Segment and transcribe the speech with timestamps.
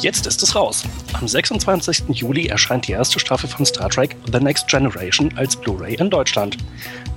[0.00, 0.84] Jetzt ist es raus.
[1.12, 2.04] Am 26.
[2.08, 6.56] Juli erscheint die erste Staffel von Star Trek The Next Generation als Blu-ray in Deutschland.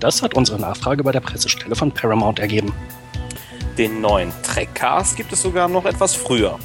[0.02, 2.74] Das hat unsere Nachfrage bei der Pressestelle von Paramount ergeben.
[3.78, 6.60] Den neuen Trekcast gibt es sogar noch etwas früher.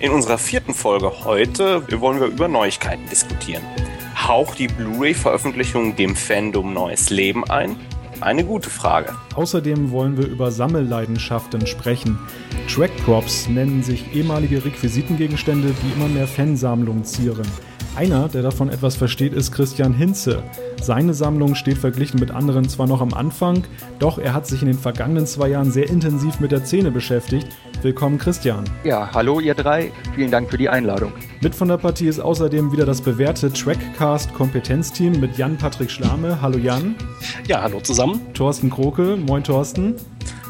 [0.00, 3.64] In unserer vierten Folge heute wollen wir über Neuigkeiten diskutieren.
[4.26, 7.76] Haucht die Blu-ray-Veröffentlichung dem Fandom neues Leben ein?
[8.22, 9.14] Eine gute Frage.
[9.34, 12.20] Außerdem wollen wir über Sammelleidenschaften sprechen.
[12.72, 17.46] Trackprops nennen sich ehemalige Requisitengegenstände, die immer mehr Fansammlungen zieren.
[17.94, 20.42] Einer, der davon etwas versteht, ist Christian Hinze.
[20.80, 23.64] Seine Sammlung steht verglichen mit anderen zwar noch am Anfang,
[23.98, 27.48] doch er hat sich in den vergangenen zwei Jahren sehr intensiv mit der Szene beschäftigt.
[27.82, 28.64] Willkommen, Christian.
[28.82, 29.92] Ja, hallo ihr drei.
[30.14, 31.12] Vielen Dank für die Einladung.
[31.42, 36.40] Mit von der Partie ist außerdem wieder das bewährte Trackcast Kompetenzteam mit Jan-Patrick Schlame.
[36.40, 36.94] Hallo Jan.
[37.46, 38.22] Ja, hallo zusammen.
[38.32, 39.18] Thorsten Kroke.
[39.18, 39.96] Moin Thorsten.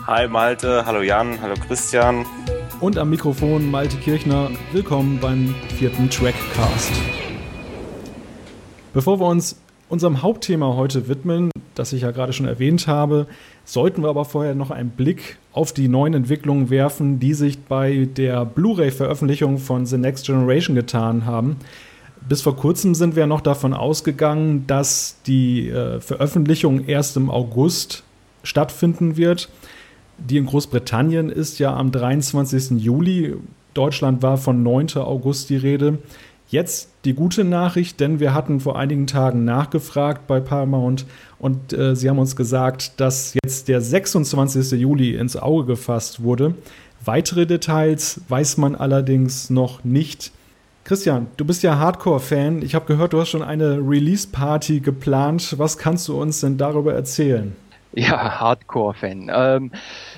[0.07, 2.25] Hi Malte, hallo Jan, hallo Christian.
[2.81, 4.49] Und am Mikrofon Malte Kirchner.
[4.73, 6.93] Willkommen beim vierten Trackcast.
[8.95, 9.57] Bevor wir uns
[9.89, 13.27] unserem Hauptthema heute widmen, das ich ja gerade schon erwähnt habe,
[13.65, 18.09] sollten wir aber vorher noch einen Blick auf die neuen Entwicklungen werfen, die sich bei
[18.17, 21.57] der Blu-ray-Veröffentlichung von The Next Generation getan haben.
[22.29, 28.05] Bis vor kurzem sind wir noch davon ausgegangen, dass die äh, Veröffentlichung erst im August
[28.43, 29.49] stattfinden wird.
[30.19, 32.83] Die in Großbritannien ist ja am 23.
[32.83, 33.37] Juli.
[33.75, 34.97] Deutschland war von 9.
[34.97, 35.99] August die Rede.
[36.53, 41.07] Jetzt die gute Nachricht, denn wir hatten vor einigen Tagen nachgefragt bei Paramount
[41.39, 44.73] und äh, sie haben uns gesagt, dass jetzt der 26.
[44.73, 46.55] Juli ins Auge gefasst wurde.
[47.03, 50.31] Weitere Details weiß man allerdings noch nicht.
[50.85, 52.61] Christian, du bist ja Hardcore-Fan.
[52.61, 55.55] Ich habe gehört, du hast schon eine Release-Party geplant.
[55.57, 57.57] Was kannst du uns denn darüber erzählen?
[57.95, 59.31] Ja, Hardcore-Fan.
[59.33, 59.71] Ähm,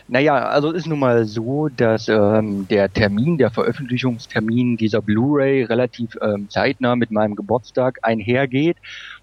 [0.07, 6.17] naja, also ist nun mal so, dass ähm, der Termin, der Veröffentlichungstermin dieser Blu-ray relativ
[6.23, 8.79] ähm, zeitnah mit meinem Geburtstag einhergeht.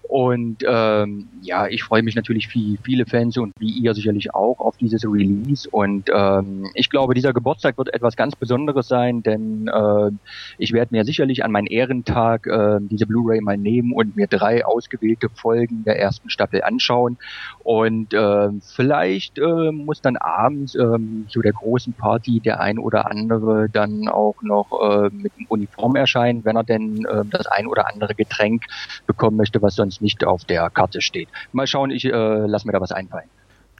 [0.08, 4.60] Und ähm, ja, ich freue mich natürlich wie viele Fans und wie ihr sicherlich auch
[4.60, 5.68] auf dieses Release.
[5.70, 10.10] Und ähm, ich glaube, dieser Geburtstag wird etwas ganz Besonderes sein, denn äh,
[10.58, 14.66] ich werde mir sicherlich an meinen Ehrentag äh, diese Blu-ray mal nehmen und mir drei
[14.66, 17.16] ausgewählte Folgen der ersten Staffel anschauen.
[17.64, 20.98] Und äh, vielleicht äh, muss dann abends äh,
[21.28, 26.44] zu der großen Party der ein oder andere dann auch noch äh, mit Uniform erscheinen,
[26.44, 28.64] wenn er denn äh, das ein oder andere Getränk
[29.06, 31.28] bekommen möchte, was sonst nicht auf der Karte steht.
[31.52, 33.28] Mal schauen, ich äh, lasse mir da was einfallen.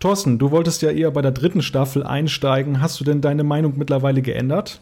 [0.00, 2.81] Thorsten, du wolltest ja eher bei der dritten Staffel einsteigen.
[2.81, 4.81] Hast du denn deine Meinung mittlerweile geändert?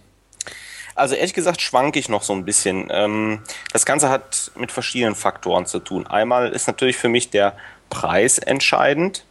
[0.95, 2.89] Also ehrlich gesagt schwanke ich noch so ein bisschen.
[2.91, 3.41] Ähm,
[3.73, 6.06] das Ganze hat mit verschiedenen Faktoren zu tun.
[6.06, 7.55] Einmal ist natürlich für mich der
[7.91, 9.25] Preis entscheidend,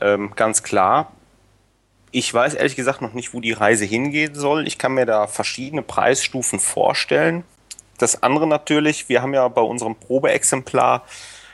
[0.00, 1.12] ähm, ganz klar.
[2.12, 4.66] Ich weiß ehrlich gesagt noch nicht, wo die Reise hingehen soll.
[4.66, 7.44] Ich kann mir da verschiedene Preisstufen vorstellen.
[7.98, 11.04] Das andere natürlich, wir haben ja bei unserem Probeexemplar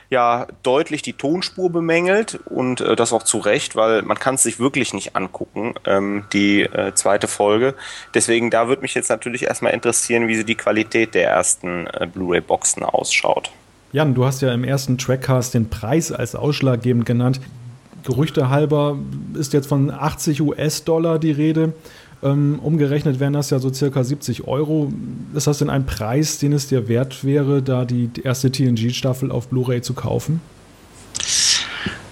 [0.09, 4.43] ja deutlich die Tonspur bemängelt und äh, das auch zu Recht, weil man kann es
[4.43, 7.75] sich wirklich nicht angucken, ähm, die äh, zweite Folge.
[8.13, 12.07] Deswegen da würde mich jetzt natürlich erstmal interessieren, wie so die Qualität der ersten äh,
[12.07, 13.51] Blu-ray-Boxen ausschaut.
[13.91, 17.39] Jan, du hast ja im ersten Trackcast den Preis als ausschlaggebend genannt.
[18.03, 18.97] Gerüchte halber
[19.35, 21.73] ist jetzt von 80 US-Dollar die Rede.
[22.23, 24.91] Ähm, umgerechnet wären das ja so circa 70 Euro.
[25.33, 29.49] Ist das denn ein Preis, den es dir wert wäre, da die erste TNG-Staffel auf
[29.49, 30.39] Blu-ray zu kaufen?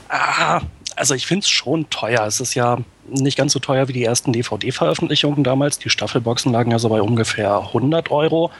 [0.09, 0.61] Ah,
[0.97, 2.25] also ich finde es schon teuer.
[2.25, 2.79] Es ist ja
[3.09, 5.79] nicht ganz so teuer wie die ersten DVD-Veröffentlichungen damals.
[5.79, 8.51] Die Staffelboxen lagen ja so bei ungefähr 100 Euro.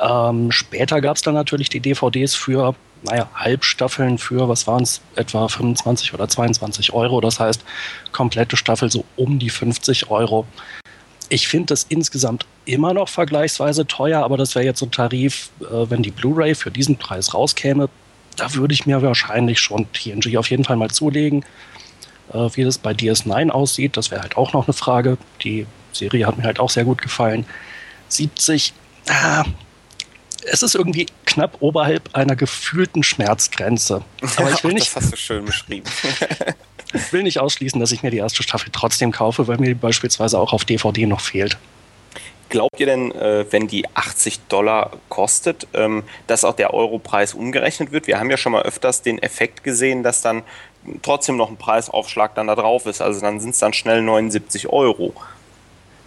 [0.00, 5.00] Ähm, später gab es dann natürlich die DVDs für naja, Halbstaffeln für, was waren es,
[5.16, 7.20] etwa 25 oder 22 Euro.
[7.20, 7.62] Das heißt,
[8.12, 10.46] komplette Staffel so um die 50 Euro.
[11.28, 15.50] Ich finde das insgesamt immer noch vergleichsweise teuer, aber das wäre jetzt so ein Tarif,
[15.60, 17.88] äh, wenn die Blu-ray für diesen Preis rauskäme,
[18.36, 21.44] da würde ich mir wahrscheinlich schon TNG auf jeden Fall mal zulegen.
[22.32, 25.18] Äh, wie das bei DS9 aussieht, das wäre halt auch noch eine Frage.
[25.42, 27.46] Die Serie hat mir halt auch sehr gut gefallen.
[28.08, 28.72] 70,
[29.08, 29.44] ah,
[30.50, 34.02] es ist irgendwie knapp oberhalb einer gefühlten Schmerzgrenze.
[34.36, 34.88] Aber ich will nicht.
[34.88, 35.86] das hast du schön beschrieben.
[36.92, 39.74] ich will nicht ausschließen, dass ich mir die erste Staffel trotzdem kaufe, weil mir die
[39.74, 41.58] beispielsweise auch auf DVD noch fehlt.
[42.48, 47.92] Glaubt ihr denn, äh, wenn die 80 Dollar kostet, ähm, dass auch der Europreis umgerechnet
[47.92, 48.06] wird?
[48.06, 50.42] Wir haben ja schon mal öfters den Effekt gesehen, dass dann
[51.00, 53.00] trotzdem noch ein Preisaufschlag dann da drauf ist.
[53.00, 55.14] Also dann sind es dann schnell 79 Euro.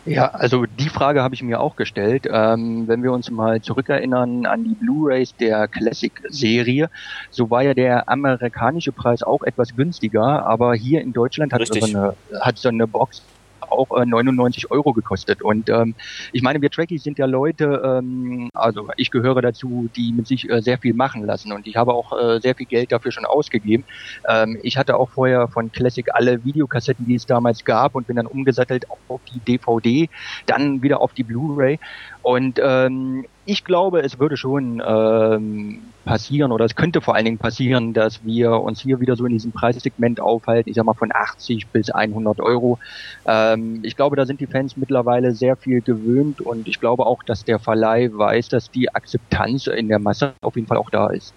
[0.05, 2.27] Ja, also die Frage habe ich mir auch gestellt.
[2.29, 6.89] Ähm, wenn wir uns mal zurückerinnern an die Blu-rays der Classic-Serie,
[7.31, 11.83] so war ja der amerikanische Preis auch etwas günstiger, aber hier in Deutschland hat so
[11.83, 13.23] eine, hat so eine Box
[13.71, 15.41] auch äh, 99 Euro gekostet.
[15.41, 15.95] Und ähm,
[16.31, 20.49] ich meine, wir Trekkies sind ja Leute, ähm, also ich gehöre dazu, die mit sich
[20.49, 21.51] äh, sehr viel machen lassen.
[21.51, 23.83] Und ich habe auch äh, sehr viel Geld dafür schon ausgegeben.
[24.27, 28.15] Ähm, ich hatte auch vorher von Classic alle Videokassetten, die es damals gab und bin
[28.15, 30.09] dann umgesattelt auf die DVD,
[30.45, 31.79] dann wieder auf die Blu-ray.
[32.25, 37.37] Und ähm, ich glaube, es würde schon ähm, passieren oder es könnte vor allen Dingen
[37.37, 41.11] passieren, dass wir uns hier wieder so in diesem Preissegment aufhalten, ich sag mal von
[41.13, 42.79] 80 bis 100 Euro.
[43.27, 47.21] Ähm, ich glaube, da sind die Fans mittlerweile sehr viel gewöhnt und ich glaube auch,
[47.21, 51.11] dass der Verleih weiß, dass die Akzeptanz in der Masse auf jeden Fall auch da
[51.11, 51.31] ist.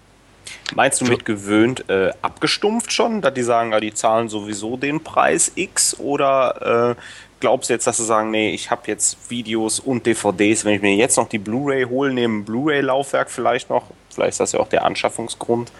[0.73, 5.03] Meinst du mit gewöhnt äh, abgestumpft schon, dass die sagen, ja, die zahlen sowieso den
[5.03, 7.01] Preis X oder äh,
[7.39, 10.81] glaubst du jetzt, dass sie sagen, nee, ich habe jetzt Videos und DVDs, wenn ich
[10.81, 14.69] mir jetzt noch die Blu-ray hole, neben Blu-ray-Laufwerk vielleicht noch, vielleicht ist das ja auch
[14.69, 15.71] der Anschaffungsgrund,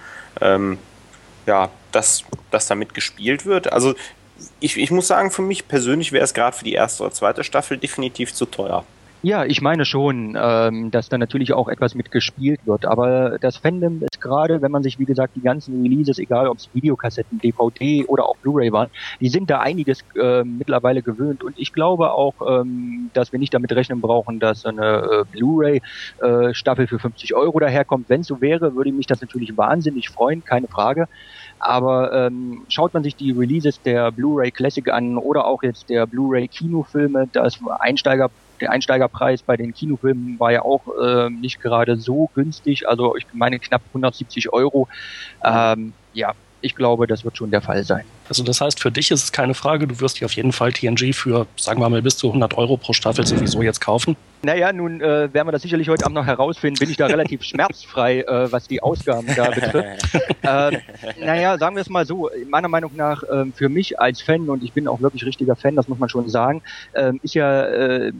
[0.41, 0.77] ähm,
[1.45, 3.71] ja, dass, dass damit gespielt wird.
[3.71, 3.95] Also
[4.59, 7.43] ich, ich muss sagen, für mich persönlich wäre es gerade für die erste oder zweite
[7.43, 8.85] Staffel definitiv zu teuer.
[9.21, 12.85] Ja, ich meine schon, ähm, dass da natürlich auch etwas mit gespielt wird.
[12.85, 16.57] Aber das Fandom ist gerade, wenn man sich, wie gesagt, die ganzen Releases, egal ob
[16.57, 18.89] es Videokassetten, DVD oder auch Blu-ray waren,
[19.19, 21.43] die sind da einiges äh, mittlerweile gewöhnt.
[21.43, 26.85] Und ich glaube auch, ähm, dass wir nicht damit rechnen brauchen, dass eine äh, Blu-ray-Staffel
[26.85, 28.07] äh, für 50 Euro daherkommt.
[28.07, 31.07] Wenn es so wäre, würde mich das natürlich wahnsinnig freuen, keine Frage.
[31.59, 36.07] Aber ähm, schaut man sich die Releases der Blu-ray Classic an oder auch jetzt der
[36.07, 38.29] Blu-ray Kinofilme, das Einsteiger
[38.61, 43.25] der Einsteigerpreis bei den Kinofilmen war ja auch äh, nicht gerade so günstig, also ich
[43.33, 44.87] meine knapp 170 Euro.
[45.43, 48.03] Ähm, ja, ich glaube, das wird schon der Fall sein.
[48.27, 50.73] Also das heißt, für dich ist es keine Frage, du wirst dir auf jeden Fall
[50.73, 54.15] TNG für, sagen wir mal, bis zu 100 Euro pro Staffel sowieso jetzt kaufen.
[54.41, 56.79] Naja, nun äh, werden wir das sicherlich heute Abend noch herausfinden.
[56.79, 60.05] Bin ich da relativ schmerzfrei, äh, was die Ausgaben da betrifft.
[60.43, 60.77] ähm,
[61.19, 64.63] naja, sagen wir es mal so, meiner Meinung nach äh, für mich als Fan, und
[64.63, 66.61] ich bin auch wirklich richtiger Fan, das muss man schon sagen,
[66.93, 68.11] äh, ist ja äh,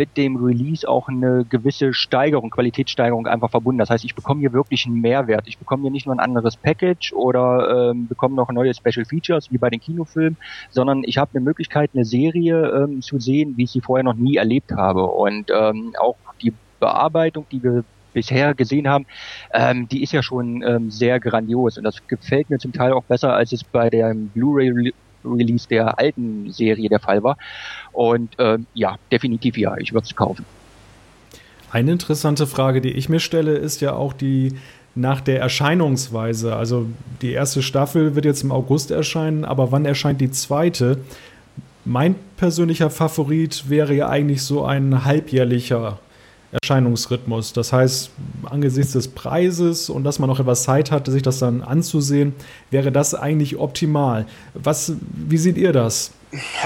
[0.00, 3.80] mit dem Release auch eine gewisse Steigerung, Qualitätssteigerung einfach verbunden.
[3.80, 5.46] Das heißt, ich bekomme hier wirklich einen Mehrwert.
[5.46, 9.52] Ich bekomme hier nicht nur ein anderes Package oder ähm, bekomme noch neue Special Features
[9.52, 10.38] wie bei den Kinofilmen,
[10.70, 14.14] sondern ich habe eine Möglichkeit, eine Serie ähm, zu sehen, wie ich sie vorher noch
[14.14, 15.04] nie erlebt habe.
[15.04, 19.04] Und ähm, auch die Bearbeitung, die wir bisher gesehen haben,
[19.52, 23.04] ähm, die ist ja schon ähm, sehr grandios und das gefällt mir zum Teil auch
[23.04, 24.94] besser, als es bei der Blu-ray
[25.24, 27.36] Release der alten Serie der Fall war.
[27.92, 30.44] Und äh, ja, definitiv ja, ich würde es kaufen.
[31.70, 34.54] Eine interessante Frage, die ich mir stelle, ist ja auch die
[34.94, 36.56] nach der Erscheinungsweise.
[36.56, 36.86] Also
[37.22, 40.98] die erste Staffel wird jetzt im August erscheinen, aber wann erscheint die zweite?
[41.84, 45.98] Mein persönlicher Favorit wäre ja eigentlich so ein halbjährlicher
[46.52, 47.52] Erscheinungsrhythmus.
[47.52, 48.10] Das heißt,
[48.44, 52.34] angesichts des Preises und dass man noch etwas Zeit hatte, sich das dann anzusehen,
[52.70, 54.26] wäre das eigentlich optimal.
[54.54, 56.12] Was, wie seht ihr das?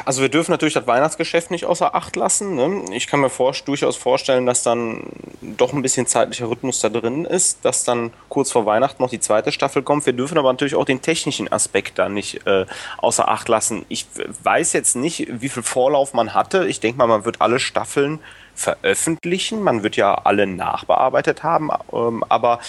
[0.05, 2.55] Also wir dürfen natürlich das Weihnachtsgeschäft nicht außer Acht lassen.
[2.55, 2.85] Ne?
[2.93, 5.05] Ich kann mir vor, durchaus vorstellen, dass dann
[5.41, 9.21] doch ein bisschen zeitlicher Rhythmus da drin ist, dass dann kurz vor Weihnachten noch die
[9.21, 10.05] zweite Staffel kommt.
[10.05, 12.67] Wir dürfen aber natürlich auch den technischen Aspekt da nicht äh,
[12.99, 13.87] außer Acht lassen.
[13.89, 14.07] Ich
[14.43, 16.67] weiß jetzt nicht, wie viel Vorlauf man hatte.
[16.67, 18.21] Ich denke mal, man wird alle Staffeln
[18.55, 19.63] veröffentlichen.
[19.63, 22.61] Man wird ja alle nachbearbeitet haben, ähm, aber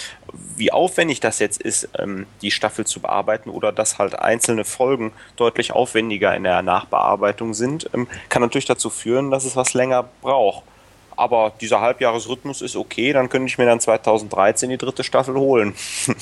[0.56, 5.12] wie aufwendig das jetzt ist, ähm, die Staffel zu bearbeiten oder dass halt einzelne Folgen
[5.36, 10.08] deutlich aufwendiger in der Nachbearbeitung sind, ähm, kann natürlich dazu führen, dass es was länger
[10.22, 10.64] braucht.
[11.16, 15.74] Aber dieser Halbjahresrhythmus ist okay, dann könnte ich mir dann 2013 die dritte Staffel holen.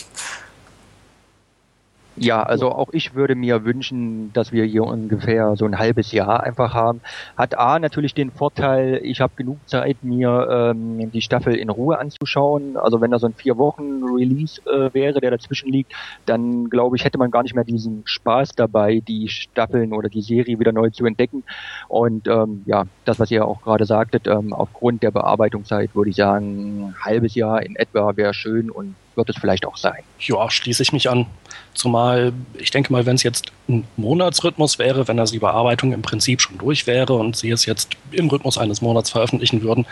[2.16, 6.44] Ja, also auch ich würde mir wünschen, dass wir hier ungefähr so ein halbes Jahr
[6.44, 7.00] einfach haben.
[7.37, 11.99] Hat A natürlich den Vorteil, ich habe genug Zeit, mir ähm, die Staffel in Ruhe
[11.99, 12.76] anzuschauen.
[12.76, 15.92] Also wenn da so ein vier Wochen Release äh, wäre, der dazwischen liegt,
[16.25, 20.23] dann glaube ich, hätte man gar nicht mehr diesen Spaß dabei, die Staffeln oder die
[20.23, 21.42] Serie wieder neu zu entdecken.
[21.88, 26.16] Und ähm, ja, das, was ihr auch gerade sagtet, ähm, aufgrund der Bearbeitungszeit würde ich
[26.16, 30.02] sagen, ein halbes Jahr in etwa wäre schön und wird es vielleicht auch sein.
[30.21, 31.26] Ja, schließe ich mich an.
[31.75, 36.02] Zumal, ich denke mal, wenn es jetzt ein Monatsrhythmus wäre, wenn also die Bearbeitung im
[36.02, 39.85] Prinzip schon durch wäre und sie es jetzt im Rhythmus eines Monats veröffentlichen würden,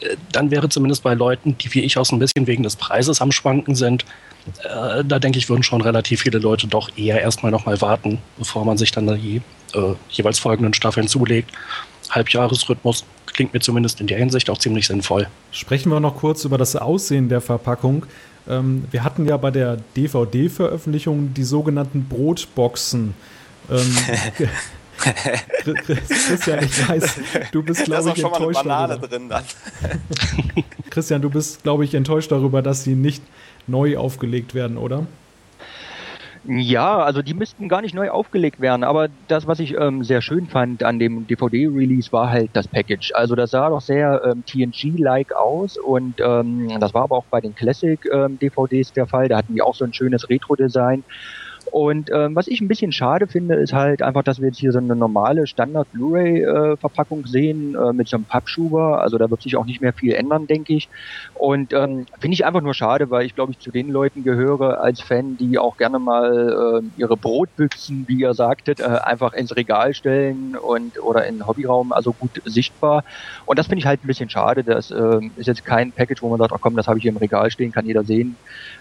[0.00, 2.76] äh, dann wäre zumindest bei Leuten, die wie ich auch so ein bisschen wegen des
[2.76, 4.04] Preises am Schwanken sind,
[4.62, 8.64] äh, da denke ich, würden schon relativ viele Leute doch eher erstmal nochmal warten, bevor
[8.64, 9.40] man sich dann die
[9.74, 11.50] äh, jeweils folgenden Staffeln zulegt.
[12.10, 15.26] Halbjahresrhythmus klingt mir zumindest in der Hinsicht auch ziemlich sinnvoll.
[15.50, 18.06] Sprechen wir noch kurz über das Aussehen der Verpackung.
[18.48, 23.14] Ähm, wir hatten ja bei der DVD-Veröffentlichung die sogenannten Brotboxen.
[23.70, 23.96] Ähm,
[26.08, 27.20] Christian, ich weiß,
[27.52, 29.06] du bist, glaube ich, enttäuscht darüber.
[29.06, 29.32] Drin,
[30.90, 33.22] Christian, du bist, glaube ich, enttäuscht darüber, dass sie nicht
[33.66, 35.06] neu aufgelegt werden, oder?
[36.46, 40.20] Ja, also die müssten gar nicht neu aufgelegt werden, aber das, was ich ähm, sehr
[40.20, 43.12] schön fand an dem DVD-Release, war halt das Package.
[43.14, 47.40] Also das sah doch sehr ähm, TNG-like aus und ähm, das war aber auch bei
[47.40, 49.28] den Classic-DVDs ähm, der Fall.
[49.28, 51.04] Da hatten die auch so ein schönes Retro-Design.
[51.74, 54.70] Und ähm, was ich ein bisschen schade finde, ist halt einfach, dass wir jetzt hier
[54.70, 59.02] so eine normale Standard-Blu-ray-Verpackung äh, sehen äh, mit so einem Pappschuber.
[59.02, 60.88] Also da wird sich auch nicht mehr viel ändern, denke ich.
[61.34, 64.82] Und ähm, finde ich einfach nur schade, weil ich glaube ich zu den Leuten gehöre
[64.82, 69.56] als Fan, die auch gerne mal äh, ihre Brotbüchsen, wie ihr sagtet, äh, einfach ins
[69.56, 73.02] Regal stellen und oder in den Hobbyraum, also gut sichtbar.
[73.46, 74.62] Und das finde ich halt ein bisschen schade.
[74.62, 77.10] Das äh, ist jetzt kein Package, wo man sagt, ach komm, das habe ich hier
[77.10, 78.36] im Regal stehen, kann jeder sehen.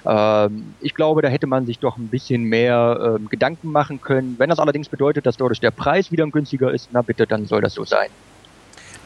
[0.05, 4.35] Ähm, ich glaube, da hätte man sich doch ein bisschen mehr ähm, Gedanken machen können.
[4.37, 7.61] Wenn das allerdings bedeutet, dass dadurch der Preis wieder günstiger ist, na bitte, dann soll
[7.61, 8.09] das so sein.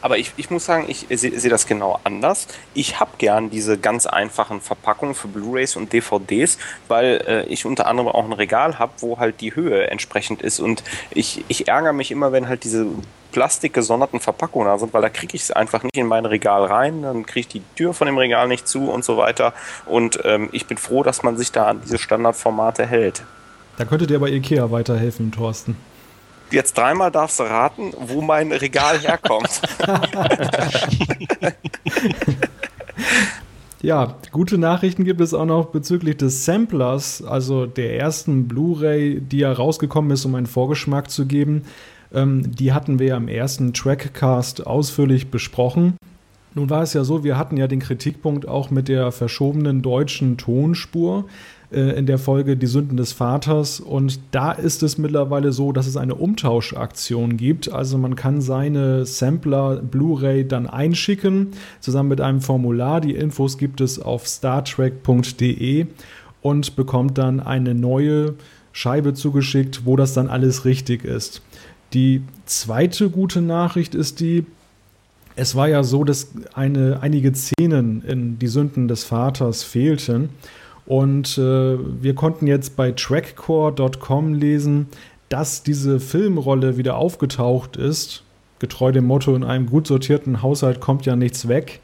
[0.00, 2.46] Aber ich, ich muss sagen, ich sehe seh das genau anders.
[2.72, 7.86] Ich habe gern diese ganz einfachen Verpackungen für Blu-rays und DVDs, weil äh, ich unter
[7.86, 10.60] anderem auch ein Regal habe, wo halt die Höhe entsprechend ist.
[10.60, 12.86] Und ich, ich ärgere mich immer, wenn halt diese
[13.32, 17.02] plastikgesonderten Verpackungen da sind, weil da kriege ich es einfach nicht in mein Regal rein,
[17.02, 19.52] dann kriege ich die Tür von dem Regal nicht zu und so weiter.
[19.84, 23.22] Und ähm, ich bin froh, dass man sich da an diese Standardformate hält.
[23.78, 25.76] Da könnte dir bei Ikea weiterhelfen, Thorsten.
[26.50, 29.62] Jetzt dreimal darfst du raten, wo mein Regal herkommt.
[33.80, 39.38] Ja, gute Nachrichten gibt es auch noch bezüglich des Samplers, also der ersten Blu-ray, die
[39.38, 41.62] ja rausgekommen ist, um einen Vorgeschmack zu geben.
[42.12, 45.96] Ähm, die hatten wir ja im ersten Trackcast ausführlich besprochen.
[46.58, 50.38] Nun war es ja so, wir hatten ja den Kritikpunkt auch mit der verschobenen deutschen
[50.38, 51.26] Tonspur
[51.70, 53.78] äh, in der Folge Die Sünden des Vaters.
[53.78, 57.70] Und da ist es mittlerweile so, dass es eine Umtauschaktion gibt.
[57.70, 63.00] Also man kann seine Sampler Blu-ray dann einschicken, zusammen mit einem Formular.
[63.00, 65.86] Die Infos gibt es auf startrek.de
[66.42, 68.34] und bekommt dann eine neue
[68.72, 71.40] Scheibe zugeschickt, wo das dann alles richtig ist.
[71.94, 74.44] Die zweite gute Nachricht ist die,
[75.38, 80.30] es war ja so, dass eine, einige Szenen in Die Sünden des Vaters fehlten.
[80.84, 84.88] Und äh, wir konnten jetzt bei trackcore.com lesen,
[85.28, 88.24] dass diese Filmrolle wieder aufgetaucht ist.
[88.58, 91.80] Getreu dem Motto, in einem gut sortierten Haushalt kommt ja nichts weg.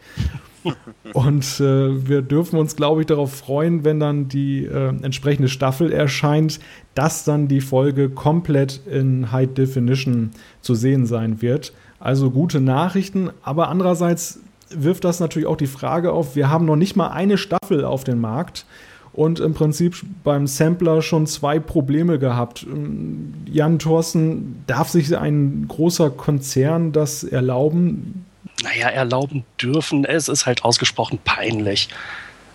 [1.12, 5.92] Und äh, wir dürfen uns, glaube ich, darauf freuen, wenn dann die äh, entsprechende Staffel
[5.92, 6.58] erscheint,
[6.94, 10.30] dass dann die Folge komplett in High Definition
[10.62, 11.72] zu sehen sein wird.
[12.04, 14.38] Also gute Nachrichten, aber andererseits
[14.70, 18.04] wirft das natürlich auch die Frage auf, wir haben noch nicht mal eine Staffel auf
[18.04, 18.64] dem Markt
[19.12, 22.66] und im Prinzip beim Sampler schon zwei Probleme gehabt.
[23.46, 28.24] Jan Thorsten, darf sich ein großer Konzern das erlauben?
[28.62, 30.04] naja, erlauben dürfen.
[30.04, 31.88] Es ist halt ausgesprochen peinlich.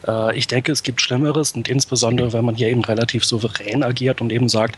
[0.08, 4.22] Äh, ich denke, es gibt Schlimmeres und insbesondere, wenn man hier eben relativ souverän agiert
[4.22, 4.78] und eben sagt,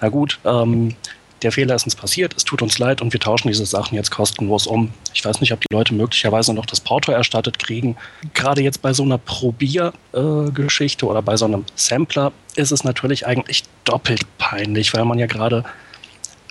[0.00, 0.94] na gut, ähm,
[1.42, 4.10] der Fehler ist uns passiert, es tut uns leid und wir tauschen diese Sachen jetzt
[4.10, 4.92] kostenlos um.
[5.14, 7.96] Ich weiß nicht, ob die Leute möglicherweise noch das Porto erstattet kriegen.
[8.34, 13.26] Gerade jetzt bei so einer Probiergeschichte äh, oder bei so einem Sampler ist es natürlich
[13.26, 15.64] eigentlich doppelt peinlich, weil man ja gerade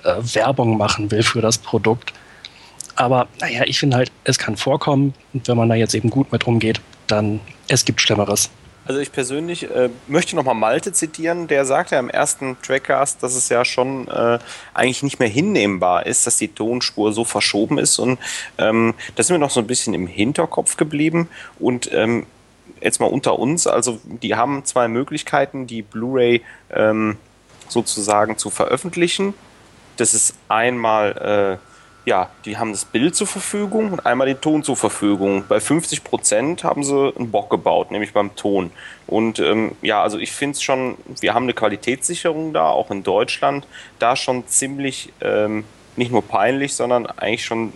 [0.04, 2.14] äh, Werbung machen will für das Produkt.
[2.96, 6.32] Aber naja, ich finde halt, es kann vorkommen und wenn man da jetzt eben gut
[6.32, 8.50] mit umgeht, dann es gibt Schlimmeres.
[8.86, 13.36] Also ich persönlich äh, möchte nochmal Malte zitieren, der sagte ja im ersten Trackcast, dass
[13.36, 14.38] es ja schon äh,
[14.76, 18.20] eigentlich nicht mehr hinnehmbar ist, dass die Tonspur so verschoben ist und
[18.60, 22.28] ähm, das ist mir noch so ein bisschen im Hinterkopf geblieben und ähm,
[22.80, 27.18] jetzt mal unter uns, also die haben zwei Möglichkeiten, die Blu-ray ähm,
[27.68, 29.34] sozusagen zu veröffentlichen.
[29.98, 31.75] Das ist einmal äh,
[32.06, 35.44] ja, die haben das Bild zur Verfügung und einmal den Ton zur Verfügung.
[35.48, 38.72] Bei 50 Prozent haben sie einen Bock gebaut, nämlich beim Ton.
[39.08, 43.04] Und ähm, ja, also ich finde es schon, wir haben eine Qualitätssicherung da, auch in
[43.04, 45.64] Deutschland, da schon ziemlich ähm,
[45.96, 47.74] nicht nur peinlich, sondern eigentlich schon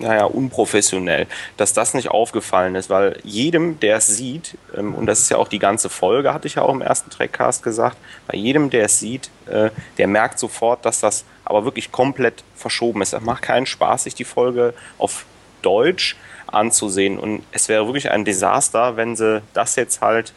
[0.00, 1.26] naja, unprofessionell,
[1.56, 5.36] dass das nicht aufgefallen ist, weil jedem, der es sieht, ähm, und das ist ja
[5.36, 8.84] auch die ganze Folge, hatte ich ja auch im ersten Trackcast gesagt, bei jedem, der
[8.84, 13.12] es sieht, äh, der merkt sofort, dass das aber wirklich komplett verschoben ist.
[13.12, 15.24] Es macht keinen Spaß, sich die Folge auf
[15.62, 20.32] Deutsch anzusehen und es wäre wirklich ein Desaster, wenn sie das jetzt halt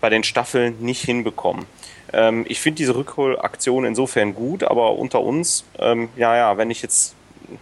[0.00, 1.66] bei den Staffeln nicht hinbekommen
[2.12, 6.82] ähm, ich finde diese Rückholaktion insofern gut, aber unter uns, ähm, ja, ja, wenn ich
[6.82, 7.14] jetzt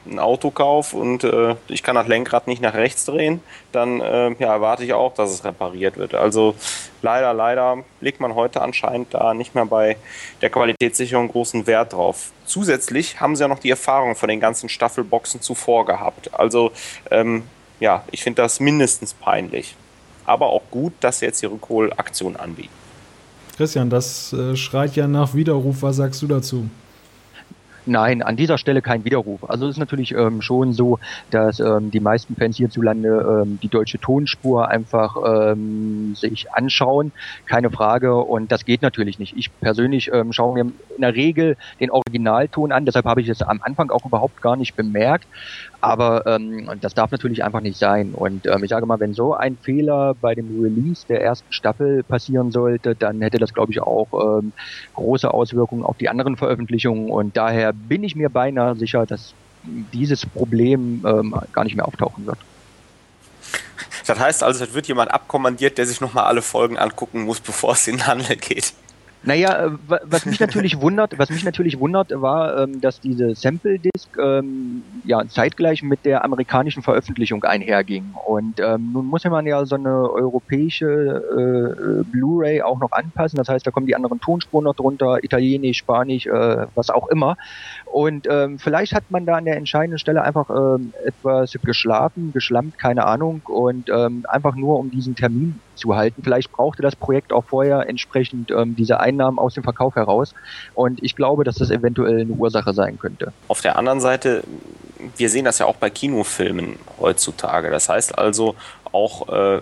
[0.06, 3.40] ein Auto kaufe und äh, ich kann das Lenkrad nicht nach rechts drehen,
[3.72, 6.14] dann äh, ja, erwarte ich auch, dass es repariert wird.
[6.14, 6.54] Also
[7.02, 9.96] leider, leider legt man heute anscheinend da nicht mehr bei
[10.42, 12.32] der Qualitätssicherung großen Wert drauf.
[12.44, 16.34] zusätzlich haben sie ja noch die Erfahrung von den ganzen Staffelboxen zuvor gehabt.
[16.34, 16.72] Also
[17.10, 17.44] ähm,
[17.80, 19.76] ja, ich finde das mindestens peinlich.
[20.26, 22.74] Aber auch gut, dass sie jetzt die Rückholaktion anbieten.
[23.56, 25.82] Christian, das äh, schreit ja nach Widerruf.
[25.82, 26.68] Was sagst du dazu?
[27.88, 29.48] Nein, an dieser Stelle kein Widerruf.
[29.48, 30.98] Also es ist natürlich ähm, schon so,
[31.30, 37.12] dass ähm, die meisten Fans hierzulande ähm, die deutsche Tonspur einfach ähm, sich anschauen,
[37.46, 38.14] keine Frage.
[38.14, 39.34] Und das geht natürlich nicht.
[39.38, 43.40] Ich persönlich ähm, schaue mir in der Regel den Originalton an, deshalb habe ich es
[43.40, 45.26] am Anfang auch überhaupt gar nicht bemerkt.
[45.80, 48.12] Aber ähm, das darf natürlich einfach nicht sein.
[48.12, 52.02] Und ähm, ich sage mal, wenn so ein Fehler bei dem Release der ersten Staffel
[52.02, 54.52] passieren sollte, dann hätte das, glaube ich, auch ähm,
[54.94, 57.10] große Auswirkungen auf die anderen Veröffentlichungen.
[57.10, 59.34] Und daher bin ich mir beinahe sicher, dass
[59.92, 62.38] dieses Problem ähm, gar nicht mehr auftauchen wird.
[64.06, 67.72] Das heißt also, es wird jemand abkommandiert, der sich nochmal alle Folgen angucken muss, bevor
[67.72, 68.72] es in den Handel geht.
[69.24, 69.70] Naja, äh,
[70.04, 74.82] was mich natürlich wundert, was mich natürlich wundert, war, ähm, dass diese Sample Disc ähm,
[75.04, 78.14] ja zeitgleich mit der amerikanischen Veröffentlichung einherging.
[78.26, 83.36] Und ähm, nun muss man ja so eine europäische äh, Blu-ray auch noch anpassen.
[83.36, 87.36] Das heißt, da kommen die anderen Tonspuren noch drunter, Italienisch, Spanisch, äh, was auch immer.
[87.86, 92.78] Und ähm, vielleicht hat man da an der entscheidenden Stelle einfach ähm, etwas geschlafen, geschlampt,
[92.78, 96.22] keine Ahnung, und ähm, einfach nur um diesen Termin zu halten.
[96.22, 100.34] Vielleicht brauchte das Projekt auch vorher entsprechend ähm, diese Einnahmen aus dem Verkauf heraus.
[100.74, 103.32] Und ich glaube, dass das eventuell eine Ursache sein könnte.
[103.48, 104.42] Auf der anderen Seite,
[105.16, 107.70] wir sehen das ja auch bei Kinofilmen heutzutage.
[107.70, 108.54] Das heißt also,
[108.92, 109.60] auch äh,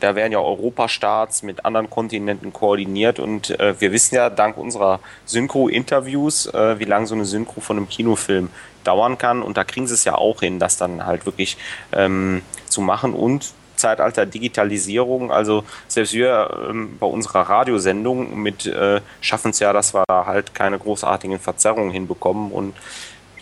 [0.00, 5.00] da werden ja Europastarts mit anderen Kontinenten koordiniert und äh, wir wissen ja dank unserer
[5.24, 8.50] Synchro-Interviews, äh, wie lange so eine Synchro von einem Kinofilm
[8.84, 11.56] dauern kann und da kriegen sie es ja auch hin, das dann halt wirklich
[11.92, 15.30] ähm, zu machen und Zeitalter Digitalisierung.
[15.32, 20.26] Also selbst wir ähm, bei unserer Radiosendung mit äh, schaffen es ja, dass wir da
[20.26, 22.52] halt keine großartigen Verzerrungen hinbekommen.
[22.52, 22.74] Und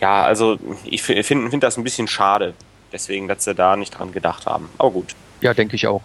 [0.01, 2.55] ja, also ich finde find das ein bisschen schade.
[2.93, 4.69] Deswegen, dass sie da nicht dran gedacht haben.
[4.79, 5.15] Aber gut.
[5.41, 6.03] Ja, denke ich auch.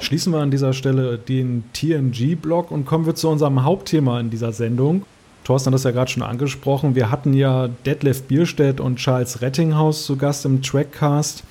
[0.00, 4.52] Schließen wir an dieser Stelle den TNG-Block und kommen wir zu unserem Hauptthema in dieser
[4.52, 5.04] Sendung.
[5.48, 6.94] Thorsten hat das ja gerade schon angesprochen.
[6.94, 11.42] Wir hatten ja Detlef Bierstedt und Charles Rettinghaus zu Gast im Trackcast.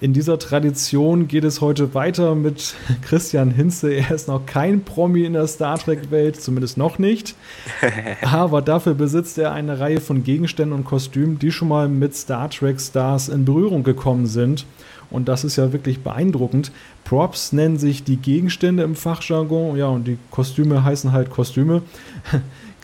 [0.00, 3.92] In dieser Tradition geht es heute weiter mit Christian Hinze.
[3.94, 7.34] Er ist noch kein Promi in der Star Trek-Welt, zumindest noch nicht.
[8.22, 12.48] Aber dafür besitzt er eine Reihe von Gegenständen und Kostümen, die schon mal mit Star
[12.48, 14.66] Trek-Stars in Berührung gekommen sind.
[15.10, 16.70] Und das ist ja wirklich beeindruckend.
[17.02, 21.82] Props nennen sich die Gegenstände im Fachjargon, ja, und die Kostüme heißen halt Kostüme.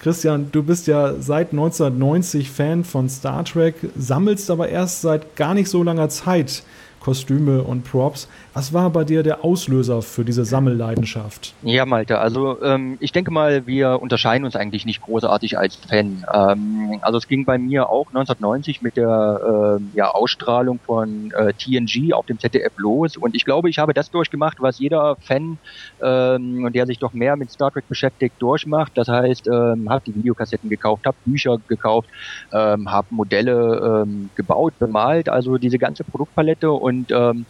[0.03, 5.55] Christian, du bist ja seit 1990 Fan von Star Trek, sammelst aber erst seit gar
[5.55, 6.65] nicht so langer Zeit
[6.99, 8.27] Kostüme und Props.
[8.55, 11.55] Was war bei dir der Auslöser für diese Sammelleidenschaft?
[11.63, 16.27] Ja, Malte, also ähm, ich denke mal, wir unterscheiden uns eigentlich nicht großartig als Fan.
[16.33, 21.55] Ähm, also es ging bei mir auch 1990 mit der äh, ja, Ausstrahlung von äh,
[21.55, 25.57] TNG auf dem ZDF los und ich glaube, ich habe das durchgemacht, was jeder Fan,
[26.03, 28.93] ähm, der sich doch mehr mit Star Trek beschäftigt, durchmacht.
[28.97, 32.11] Das heißt, ähm, habe die Videokassetten gekauft, habe Bücher gekauft,
[32.53, 37.47] ähm, habe Modelle ähm, gebaut, bemalt, also diese ganze Produktpalette und ähm,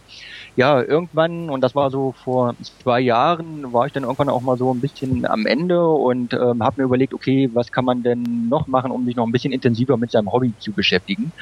[0.55, 4.57] ja, irgendwann, und das war so vor zwei Jahren, war ich dann irgendwann auch mal
[4.57, 8.47] so ein bisschen am Ende und ähm, habe mir überlegt, okay, was kann man denn
[8.49, 11.33] noch machen, um sich noch ein bisschen intensiver mit seinem Hobby zu beschäftigen.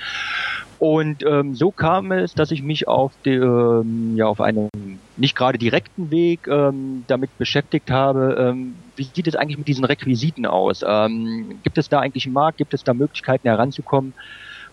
[0.78, 4.70] Und ähm, so kam es, dass ich mich auf, die, ähm, ja, auf einem
[5.16, 9.86] nicht gerade direkten Weg ähm, damit beschäftigt habe, ähm, wie sieht es eigentlich mit diesen
[9.86, 10.82] Requisiten aus?
[10.88, 12.58] Ähm, gibt es da eigentlich einen Markt?
[12.58, 14.16] Gibt es da Möglichkeiten heranzukommen?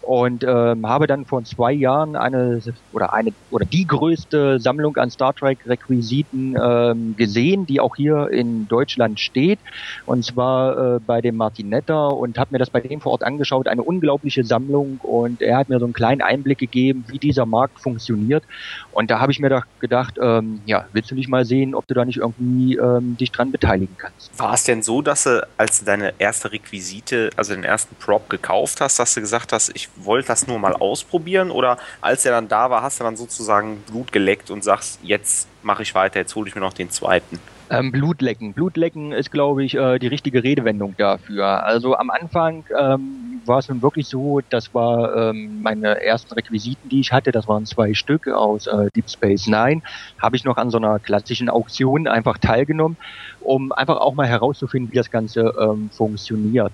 [0.09, 2.62] Und ähm, habe dann vor zwei Jahren eine
[2.94, 8.31] oder eine oder die größte Sammlung an Star Trek Requisiten ähm, gesehen, die auch hier
[8.31, 9.59] in Deutschland steht.
[10.07, 13.68] Und zwar äh, bei dem Martinetta und habe mir das bei dem vor Ort angeschaut,
[13.68, 14.99] eine unglaubliche Sammlung.
[15.03, 18.44] Und er hat mir so einen kleinen Einblick gegeben, wie dieser Markt funktioniert.
[18.92, 21.87] Und da habe ich mir doch gedacht, ähm, ja, willst du nicht mal sehen, ob
[21.87, 24.31] du da nicht irgendwie ähm, dich dran beteiligen kannst?
[24.38, 28.81] War es denn so, dass du als deine erste Requisite, also den ersten Prop gekauft
[28.81, 32.49] hast, dass du gesagt hast, ich wollte das nur mal ausprobieren oder als er dann
[32.49, 36.35] da war, hast du dann sozusagen Blut geleckt und sagst, jetzt mache ich weiter, jetzt
[36.35, 37.39] hole ich mir noch den zweiten?
[37.71, 38.55] Ähm, Blutlecken.
[38.55, 41.65] Blutlecken ist, glaube ich, äh, die richtige Redewendung dafür.
[41.65, 46.89] Also am Anfang ähm, war es nun wirklich so, das war ähm, meine ersten Requisiten,
[46.89, 49.83] die ich hatte, das waren zwei Stück aus äh, Deep Space Nine,
[50.19, 52.97] habe ich noch an so einer klassischen Auktion einfach teilgenommen,
[53.41, 56.73] um einfach auch mal herauszufinden, wie das Ganze ähm, funktioniert.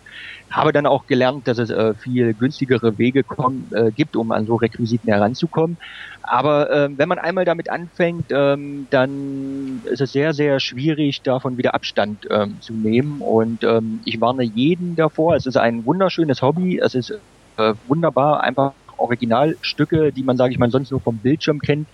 [0.50, 4.46] Habe dann auch gelernt, dass es äh, viel günstigere Wege kommen, äh, gibt, um an
[4.46, 5.78] so Requisiten heranzukommen.
[6.22, 11.56] Aber äh, wenn man einmal damit anfängt, ähm, dann ist es sehr, sehr schwierig, davon
[11.56, 13.20] wieder Abstand ähm, zu nehmen.
[13.20, 15.34] Und ähm, ich warne jeden davor.
[15.34, 16.78] Es ist ein wunderschönes Hobby.
[16.78, 17.10] Es ist
[17.56, 21.88] äh, wunderbar, einfach Originalstücke, die man, sage ich mal, sonst nur vom Bildschirm kennt,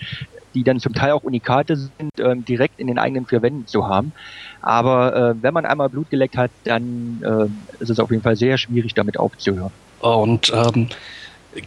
[0.54, 3.88] die dann zum Teil auch Unikate sind, ähm, direkt in den eigenen vier Wänden zu
[3.88, 4.12] haben.
[4.60, 8.36] Aber äh, wenn man einmal Blut geleckt hat, dann äh, ist es auf jeden Fall
[8.36, 9.72] sehr schwierig, damit aufzuhören.
[10.00, 10.88] Und ähm,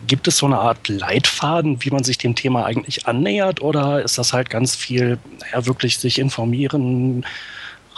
[0.08, 3.62] Gibt es so eine Art Leitfaden, wie man sich dem Thema eigentlich annähert?
[3.62, 7.26] Oder ist das halt ganz viel, naja, wirklich sich informieren,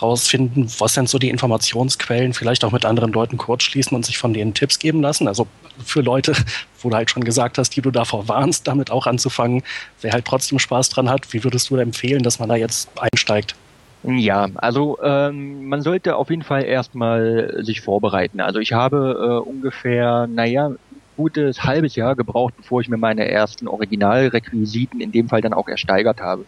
[0.02, 4.34] rausfinden, was sind so die Informationsquellen, vielleicht auch mit anderen Leuten kurzschließen und sich von
[4.34, 5.28] denen Tipps geben lassen?
[5.28, 5.48] Also
[5.84, 6.34] für Leute,
[6.82, 9.64] wo du halt schon gesagt hast, die du davor warnst, damit auch anzufangen,
[10.02, 13.56] wer halt trotzdem Spaß dran hat, wie würdest du empfehlen, dass man da jetzt einsteigt?
[14.04, 18.40] Ja, also ähm, man sollte auf jeden Fall erstmal sich vorbereiten.
[18.40, 20.72] Also ich habe äh, ungefähr, naja,
[21.18, 25.68] gutes halbes Jahr gebraucht, bevor ich mir meine ersten Originalrequisiten in dem Fall dann auch
[25.68, 26.46] ersteigert habe.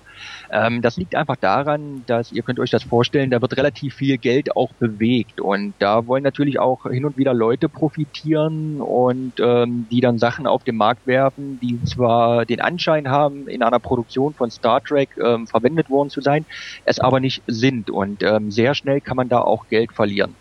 [0.52, 4.18] Ähm, das liegt einfach daran, dass ihr könnt euch das vorstellen, da wird relativ viel
[4.18, 9.88] Geld auch bewegt und da wollen natürlich auch hin und wieder Leute profitieren und ähm,
[9.92, 14.34] die dann Sachen auf den Markt werfen, die zwar den Anschein haben, in einer Produktion
[14.34, 16.46] von Star Trek ähm, verwendet worden zu sein,
[16.86, 20.38] es aber nicht sind und ähm, sehr schnell kann man da auch Geld verlieren.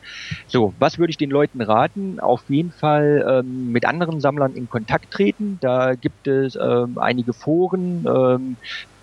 [0.47, 2.21] So, was würde ich den Leuten raten?
[2.21, 5.59] Auf jeden Fall ähm, mit anderen Sammlern in Kontakt treten.
[5.61, 8.57] Da gibt es ähm, einige Foren, ähm,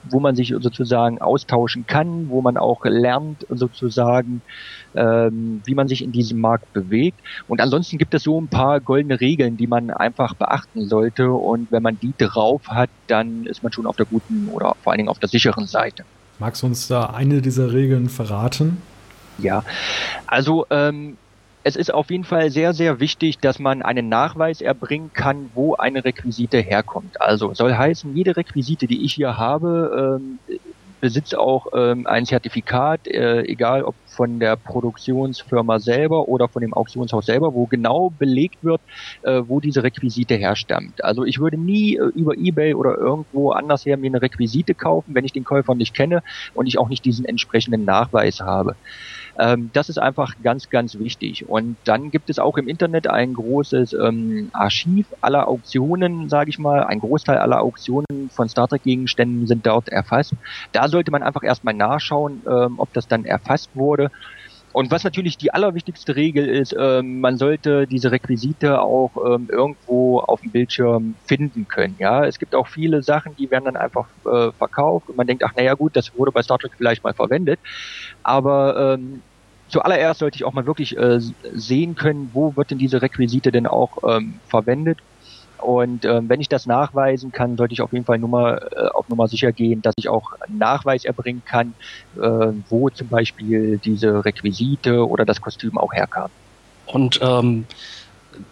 [0.09, 4.41] wo man sich sozusagen austauschen kann, wo man auch lernt sozusagen,
[4.95, 7.19] ähm, wie man sich in diesem Markt bewegt.
[7.47, 11.31] Und ansonsten gibt es so ein paar goldene Regeln, die man einfach beachten sollte.
[11.31, 14.91] Und wenn man die drauf hat, dann ist man schon auf der guten oder vor
[14.91, 16.03] allen Dingen auf der sicheren Seite.
[16.39, 18.81] Magst du uns da eine dieser Regeln verraten?
[19.37, 19.63] Ja,
[20.27, 21.17] also ähm,
[21.63, 25.75] es ist auf jeden Fall sehr, sehr wichtig, dass man einen Nachweis erbringen kann, wo
[25.75, 27.21] eine Requisite herkommt.
[27.21, 30.39] Also soll heißen, jede Requisite, die ich hier habe, ähm,
[31.03, 36.73] besitzt auch ähm, ein Zertifikat, äh, egal ob von der Produktionsfirma selber oder von dem
[36.73, 38.79] Auktionshaus selber, wo genau belegt wird,
[39.23, 41.03] äh, wo diese Requisite herstammt.
[41.03, 45.13] Also ich würde nie äh, über eBay oder irgendwo anders her mir eine Requisite kaufen,
[45.13, 46.23] wenn ich den Käufer nicht kenne
[46.53, 48.77] und ich auch nicht diesen entsprechenden Nachweis habe.
[49.39, 51.47] Ähm, das ist einfach ganz, ganz wichtig.
[51.47, 56.59] Und dann gibt es auch im Internet ein großes ähm, Archiv aller Auktionen, sage ich
[56.59, 56.83] mal.
[56.83, 60.35] Ein Großteil aller Auktionen von Star Trek-Gegenständen sind dort erfasst.
[60.71, 64.09] Da sollte man einfach erstmal nachschauen, ähm, ob das dann erfasst wurde.
[64.73, 70.19] Und was natürlich die allerwichtigste Regel ist, ähm, man sollte diese Requisite auch ähm, irgendwo
[70.19, 71.95] auf dem Bildschirm finden können.
[71.99, 75.43] Ja, es gibt auch viele Sachen, die werden dann einfach äh, verkauft und man denkt,
[75.43, 77.59] ach naja gut, das wurde bei Star Trek vielleicht mal verwendet.
[78.23, 79.21] Aber ähm,
[79.67, 83.67] zuallererst sollte ich auch mal wirklich äh, sehen können, wo wird denn diese Requisite denn
[83.67, 84.97] auch ähm, verwendet
[85.63, 89.07] und ähm, wenn ich das nachweisen kann, sollte ich auf jeden Fall Nummer, äh, auf
[89.09, 91.73] Nummer sicher gehen, dass ich auch Nachweis erbringen kann,
[92.17, 96.29] äh, wo zum Beispiel diese Requisite oder das Kostüm auch herkam.
[96.85, 97.65] Und ähm,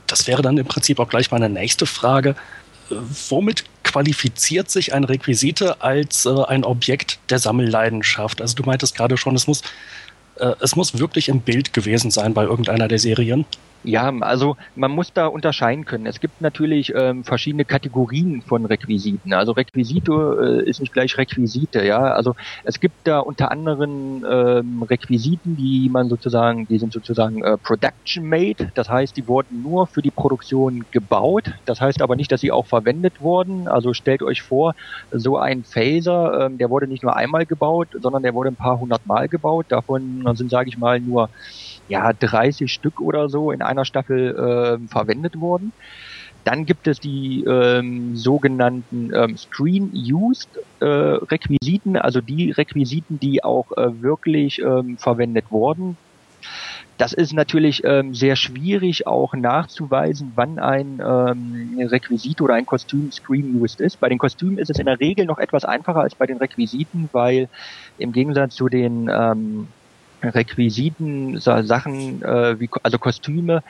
[0.08, 2.36] das wäre dann im Prinzip auch gleich meine nächste Frage.
[2.90, 8.42] Womit qualifiziert sich ein Requisite als äh, ein Objekt der Sammelleidenschaft?
[8.42, 9.62] Also du meintest gerade schon, es muss,
[10.36, 13.46] äh, es muss wirklich im Bild gewesen sein bei irgendeiner der Serien.
[13.84, 16.06] Ja, also man muss da unterscheiden können.
[16.06, 19.34] Es gibt natürlich ähm, verschiedene Kategorien von Requisiten.
[19.34, 22.00] Also Requisite äh, ist nicht gleich Requisite, ja.
[22.14, 27.58] Also es gibt da unter anderem ähm, Requisiten, die man sozusagen, die sind sozusagen äh,
[27.58, 28.70] Production Made.
[28.76, 31.52] Das heißt, die wurden nur für die Produktion gebaut.
[31.66, 33.68] Das heißt aber nicht, dass sie auch verwendet wurden.
[33.68, 34.74] Also stellt euch vor,
[35.10, 38.78] so ein Phaser, ähm, der wurde nicht nur einmal gebaut, sondern der wurde ein paar
[38.80, 39.66] hundert Mal gebaut.
[39.70, 41.30] Davon sind, sage ich mal, nur
[41.88, 45.72] ja 30 Stück oder so in einer Staffel äh, verwendet worden.
[46.44, 53.72] Dann gibt es die ähm, sogenannten ähm, Screen-Used äh, Requisiten, also die Requisiten, die auch
[53.78, 55.98] äh, wirklich ähm, verwendet wurden.
[56.98, 63.12] Das ist natürlich ähm, sehr schwierig auch nachzuweisen, wann ein ähm, Requisit oder ein Kostüm
[63.12, 64.00] Screen-Used ist.
[64.00, 67.10] Bei den Kostümen ist es in der Regel noch etwas einfacher als bei den Requisiten,
[67.12, 67.50] weil
[67.98, 69.68] im Gegensatz zu den ähm,
[70.24, 73.64] Requisiten, Sachen äh, wie also Kostüme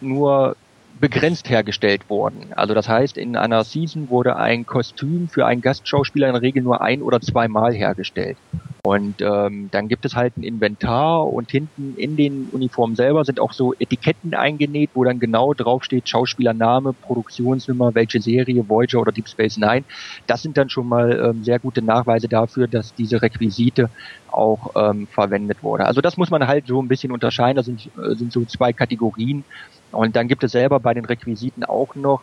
[0.00, 0.56] nur
[1.00, 2.52] begrenzt hergestellt wurden.
[2.54, 6.62] Also das heißt, in einer Season wurde ein Kostüm für einen Gastschauspieler in der Regel
[6.62, 8.38] nur ein oder zweimal hergestellt.
[8.82, 13.40] Und ähm, dann gibt es halt ein Inventar und hinten in den Uniformen selber sind
[13.40, 19.28] auch so Etiketten eingenäht, wo dann genau draufsteht Schauspielername, Produktionsnummer, welche Serie, Voyager oder Deep
[19.28, 19.84] Space Nine.
[20.28, 23.90] Das sind dann schon mal ähm, sehr gute Nachweise dafür, dass diese Requisite
[24.28, 25.86] auch ähm, verwendet wurde.
[25.86, 27.56] Also das muss man halt so ein bisschen unterscheiden.
[27.56, 29.44] Das sind, äh, sind so zwei Kategorien.
[29.92, 32.22] Und dann gibt es selber bei den Requisiten auch noch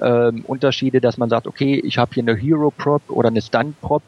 [0.00, 3.80] ähm, Unterschiede, dass man sagt, okay, ich habe hier eine Hero Prop oder eine Stunt
[3.80, 4.02] Prop.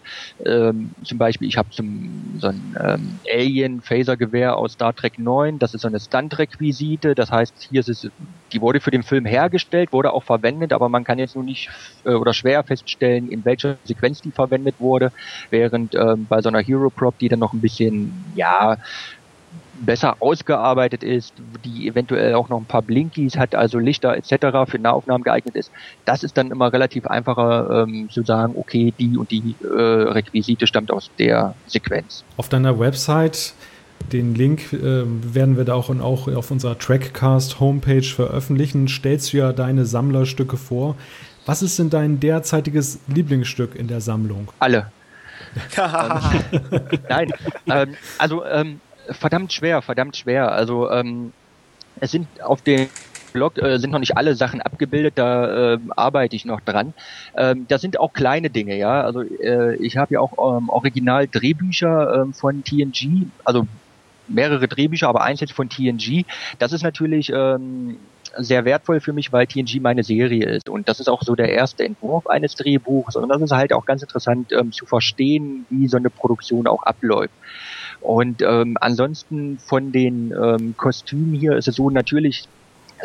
[0.45, 5.19] Ähm, zum Beispiel, ich habe zum so ein ähm, Alien Phaser Gewehr aus Star Trek
[5.19, 5.59] 9.
[5.59, 7.15] Das ist so eine Stunt Requisite.
[7.15, 8.09] Das heißt, hier ist es,
[8.53, 11.71] die wurde für den Film hergestellt, wurde auch verwendet, aber man kann jetzt nur nicht
[12.05, 15.13] äh, oder schwer feststellen, in welcher Sequenz die verwendet wurde.
[15.51, 18.77] Während ähm, bei so einer Hero Prop, die dann noch ein bisschen, ja,
[19.81, 24.71] besser ausgearbeitet ist, die eventuell auch noch ein paar Blinkies hat, also Lichter etc.
[24.71, 25.71] für Nahaufnahmen geeignet ist.
[26.05, 30.67] Das ist dann immer relativ einfacher ähm, zu sagen, okay, die und die äh, Requisite
[30.67, 32.25] stammt aus der Sequenz.
[32.37, 33.55] Auf deiner Website
[34.13, 38.89] den Link äh, werden wir da auch, und auch auf unserer Trackcast Homepage veröffentlichen.
[38.89, 40.97] Stellst du ja deine Sammlerstücke vor.
[41.47, 44.49] Was ist denn dein derzeitiges Lieblingsstück in der Sammlung?
[44.59, 44.91] Alle.
[47.09, 47.33] Nein,
[47.67, 50.53] ähm, also ähm, verdammt schwer, verdammt schwer.
[50.53, 51.33] Also ähm,
[52.01, 52.89] es sind auf dem
[53.33, 56.95] Blog äh, sind noch nicht alle Sachen abgebildet, da äh, arbeite ich noch dran.
[57.37, 59.03] Ähm, da sind auch kleine Dinge, ja.
[59.03, 63.67] Also äh, ich habe ja auch ähm, Original Drehbücher ähm, von TNG, also
[64.29, 66.25] mehrere Drehbücher, aber eins jetzt von TNG.
[66.59, 67.97] Das ist natürlich ähm,
[68.37, 70.69] sehr wertvoll für mich, weil TNG meine Serie ist.
[70.69, 73.17] Und das ist auch so der erste Entwurf eines Drehbuchs.
[73.17, 76.83] Und das ist halt auch ganz interessant ähm, zu verstehen, wie so eine Produktion auch
[76.85, 77.35] abläuft.
[78.01, 82.49] Und ähm, ansonsten von den ähm, Kostümen hier ist es so natürlich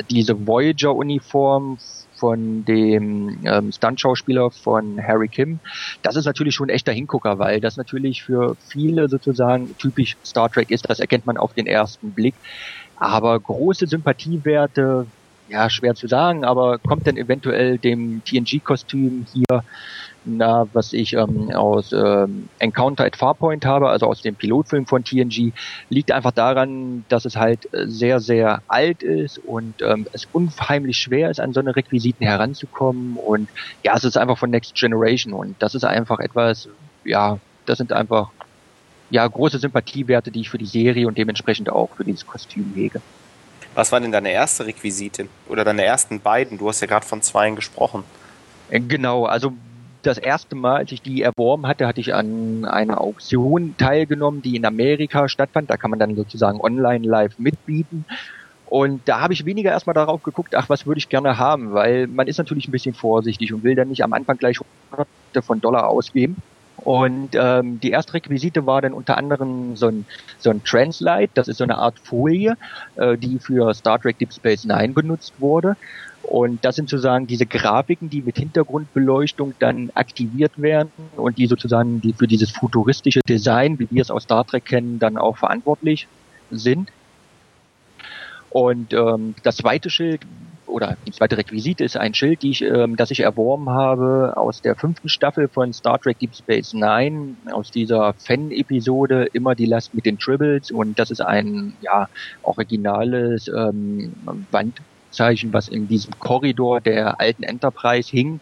[0.10, 1.78] diese Voyager-Uniform
[2.16, 5.60] von dem ähm, Stunt-Schauspieler von Harry Kim.
[6.02, 10.50] Das ist natürlich schon ein echter Hingucker, weil das natürlich für viele sozusagen typisch Star
[10.50, 10.90] Trek ist.
[10.90, 12.36] Das erkennt man auf den ersten Blick.
[12.98, 15.06] Aber große Sympathiewerte,
[15.50, 19.64] ja, schwer zu sagen, aber kommt dann eventuell dem TNG-Kostüm hier
[20.26, 25.04] na, was ich ähm, aus ähm, Encounter at Farpoint habe, also aus dem Pilotfilm von
[25.04, 25.54] TNG,
[25.90, 31.30] liegt einfach daran, dass es halt sehr, sehr alt ist und ähm, es unheimlich schwer
[31.30, 33.18] ist, an so eine Requisiten heranzukommen.
[33.18, 33.50] Und
[33.84, 36.68] ja, es ist einfach von Next Generation und das ist einfach etwas,
[37.04, 38.30] ja, das sind einfach
[39.10, 43.02] ja große Sympathiewerte, die ich für die Serie und dementsprechend auch für dieses Kostüm hege.
[43.76, 45.28] Was war denn deine erste Requisite?
[45.50, 46.58] Oder deine ersten beiden?
[46.58, 48.04] Du hast ja gerade von zweien gesprochen.
[48.70, 49.54] Genau, also
[50.06, 54.56] das erste Mal, als ich die erworben hatte, hatte ich an einer Auktion teilgenommen, die
[54.56, 55.70] in Amerika stattfand.
[55.70, 58.06] Da kann man dann sozusagen online live mitbieten.
[58.68, 62.08] Und da habe ich weniger erstmal darauf geguckt, ach, was würde ich gerne haben, weil
[62.08, 65.62] man ist natürlich ein bisschen vorsichtig und will dann nicht am Anfang gleich hunderte von
[65.62, 66.38] Dollar ausgeben.
[66.78, 70.06] Und ähm, die erste Requisite war dann unter anderem so ein,
[70.40, 72.58] so ein Translite, das ist so eine Art Folie,
[72.96, 75.78] äh, die für Star Trek Deep Space Nine benutzt wurde.
[76.28, 82.02] Und das sind sozusagen diese Grafiken, die mit Hintergrundbeleuchtung dann aktiviert werden und die sozusagen
[82.02, 86.08] die für dieses futuristische Design, wie wir es aus Star Trek kennen, dann auch verantwortlich
[86.52, 86.90] sind.
[88.50, 90.22] Und ähm, das zweite Schild
[90.66, 94.62] oder die zweite Requisite ist ein Schild, die ich, ähm, das ich erworben habe aus
[94.62, 99.94] der fünften Staffel von Star Trek Deep Space Nine, aus dieser Fan-Episode Immer die Last
[99.94, 102.10] mit den Tribbles und das ist ein ja
[102.44, 104.14] originales ähm,
[104.52, 104.82] Wand
[105.16, 108.42] Zeichen, was in diesem Korridor der alten Enterprise hing.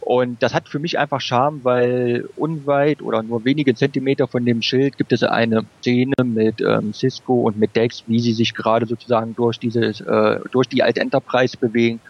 [0.00, 4.62] Und das hat für mich einfach Charme, weil unweit oder nur wenige Zentimeter von dem
[4.62, 8.86] Schild gibt es eine Szene mit ähm, Cisco und mit Dex, wie sie sich gerade
[8.86, 12.00] sozusagen durch dieses, äh, durch die alte Enterprise bewegen.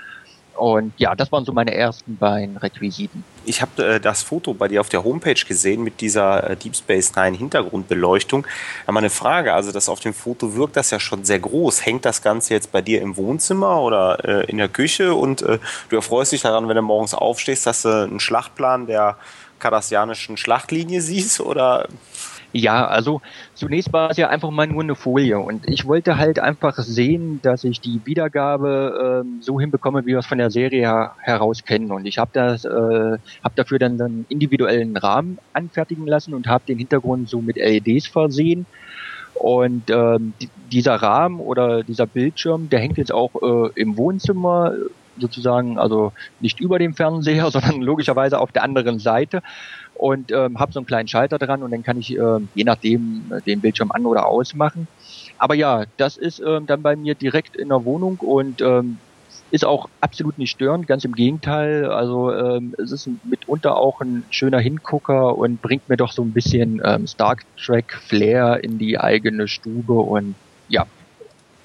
[0.60, 3.24] Und ja, das waren so meine ersten beiden Requisiten.
[3.46, 6.76] Ich habe äh, das Foto bei dir auf der Homepage gesehen mit dieser äh, Deep
[6.76, 8.46] Space Nine Hintergrundbeleuchtung.
[8.86, 11.86] Aber eine Frage, also das auf dem Foto wirkt das ja schon sehr groß.
[11.86, 15.58] Hängt das Ganze jetzt bei dir im Wohnzimmer oder äh, in der Küche und äh,
[15.88, 19.16] du erfreust dich daran, wenn du morgens aufstehst, dass du einen Schlachtplan der
[19.60, 21.88] kardassianischen Schlachtlinie siehst oder
[22.52, 23.20] ja, also
[23.54, 27.40] zunächst war es ja einfach mal nur eine Folie und ich wollte halt einfach sehen,
[27.42, 31.64] dass ich die Wiedergabe äh, so hinbekomme, wie wir es von der Serie her heraus
[31.64, 36.46] kennen und ich habe das, äh, habe dafür dann einen individuellen Rahmen anfertigen lassen und
[36.48, 38.66] habe den Hintergrund so mit LEDs versehen
[39.34, 40.34] und ähm,
[40.70, 44.74] dieser Rahmen oder dieser Bildschirm, der hängt jetzt auch äh, im Wohnzimmer
[45.18, 49.42] sozusagen, also nicht über dem Fernseher, sondern logischerweise auf der anderen Seite
[50.00, 53.30] und ähm, habe so einen kleinen Schalter dran und dann kann ich äh, je nachdem
[53.32, 54.88] äh, den Bildschirm an oder ausmachen.
[55.38, 59.00] Aber ja, das ist ähm, dann bei mir direkt in der Wohnung und ähm,
[59.52, 61.86] Ist auch absolut nicht störend, ganz im Gegenteil.
[61.90, 66.32] Also ähm, es ist mitunter auch ein schöner Hingucker und bringt mir doch so ein
[66.32, 70.36] bisschen ähm, Star Trek Flair in die eigene Stube und
[70.68, 70.86] ja,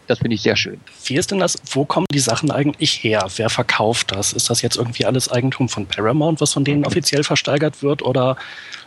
[0.07, 0.79] das finde ich sehr schön.
[1.05, 1.57] Wie ist denn das?
[1.71, 3.27] Wo kommen die Sachen eigentlich her?
[3.35, 4.33] Wer verkauft das?
[4.33, 6.87] Ist das jetzt irgendwie alles Eigentum von Paramount, was von denen mhm.
[6.87, 8.01] offiziell versteigert wird?
[8.01, 8.37] Oder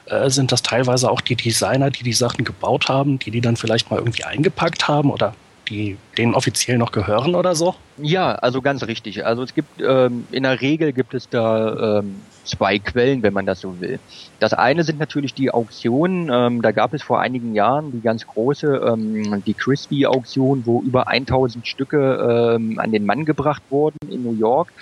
[0.07, 3.57] äh, sind das teilweise auch die Designer, die die Sachen gebaut haben, die die dann
[3.57, 5.11] vielleicht mal irgendwie eingepackt haben?
[5.11, 5.35] Oder
[5.68, 7.74] die denen offiziell noch gehören oder so?
[7.98, 9.24] Ja, also ganz richtig.
[9.26, 13.46] Also es gibt ähm, in der Regel gibt es da ähm, zwei Quellen, wenn man
[13.46, 14.00] das so will.
[14.40, 16.30] Das eine sind natürlich die Auktionen.
[16.32, 21.08] Ähm, da gab es vor einigen Jahren die ganz große, ähm, die Crispy-Auktion, wo über
[21.08, 24.72] 1000 Stücke ähm, an den Mann gebracht wurden in New York.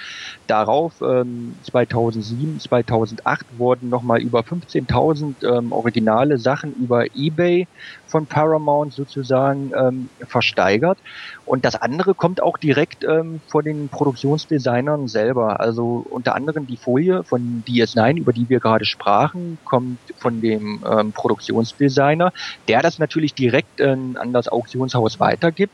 [0.46, 7.66] Darauf ähm, 2007, 2008 wurden nochmal über 15.000 ähm, originale Sachen über eBay
[8.06, 10.98] von Paramount sozusagen ähm, versteigert.
[11.46, 15.60] Und das andere kommt auch direkt ähm, von den Produktionsdesignern selber.
[15.60, 20.84] Also unter anderem die Folie von DS9, über die wir gerade sprachen, kommt von dem
[20.84, 22.32] ähm, Produktionsdesigner,
[22.68, 25.72] der das natürlich direkt äh, an das Auktionshaus weitergibt.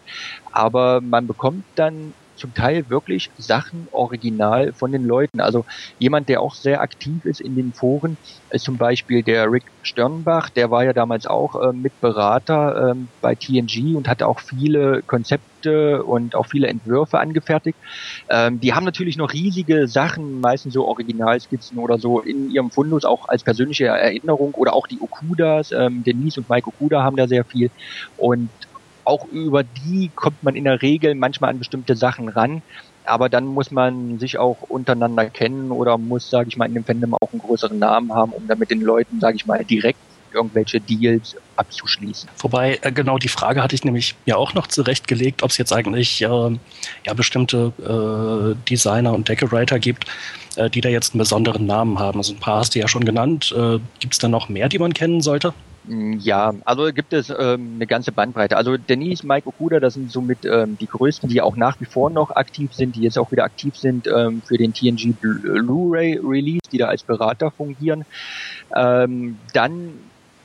[0.52, 5.40] Aber man bekommt dann zum Teil wirklich Sachen original von den Leuten.
[5.40, 5.64] Also
[5.98, 8.16] jemand, der auch sehr aktiv ist in den Foren,
[8.50, 13.36] ist zum Beispiel der Rick Sternbach, der war ja damals auch äh, Mitberater ähm, bei
[13.36, 17.78] TNG und hatte auch viele Konzepte und auch viele Entwürfe angefertigt.
[18.28, 23.04] Ähm, die haben natürlich noch riesige Sachen, meistens so Originalskizzen oder so in ihrem Fundus
[23.04, 27.26] auch als persönliche Erinnerung oder auch die Okudas, ähm, Denise und Mike Okuda haben da
[27.28, 27.70] sehr viel
[28.16, 28.50] und
[29.04, 32.62] auch über die kommt man in der Regel manchmal an bestimmte Sachen ran.
[33.04, 36.84] Aber dann muss man sich auch untereinander kennen oder muss, sage ich mal, in dem
[36.84, 39.98] Fandom auch einen größeren Namen haben, um dann mit den Leuten, sage ich mal, direkt
[40.34, 42.28] irgendwelche Deals abzuschließen.
[42.38, 45.72] Wobei, äh, genau die Frage hatte ich nämlich mir auch noch zurechtgelegt, ob es jetzt
[45.72, 50.06] eigentlich äh, ja bestimmte äh, Designer und Decorator gibt,
[50.56, 52.18] äh, die da jetzt einen besonderen Namen haben.
[52.18, 53.54] Also ein paar hast du ja schon genannt.
[53.56, 55.54] Äh, gibt es da noch mehr, die man kennen sollte?
[55.84, 58.56] Mm, ja, also gibt es ähm, eine ganze Bandbreite.
[58.56, 62.10] Also Denise, Mike Okuda, das sind somit ähm, die größten, die auch nach wie vor
[62.10, 66.60] noch aktiv sind, die jetzt auch wieder aktiv sind ähm, für den TNG Blu-ray Release,
[66.70, 68.04] die da als Berater fungieren.
[68.74, 69.94] Ähm, dann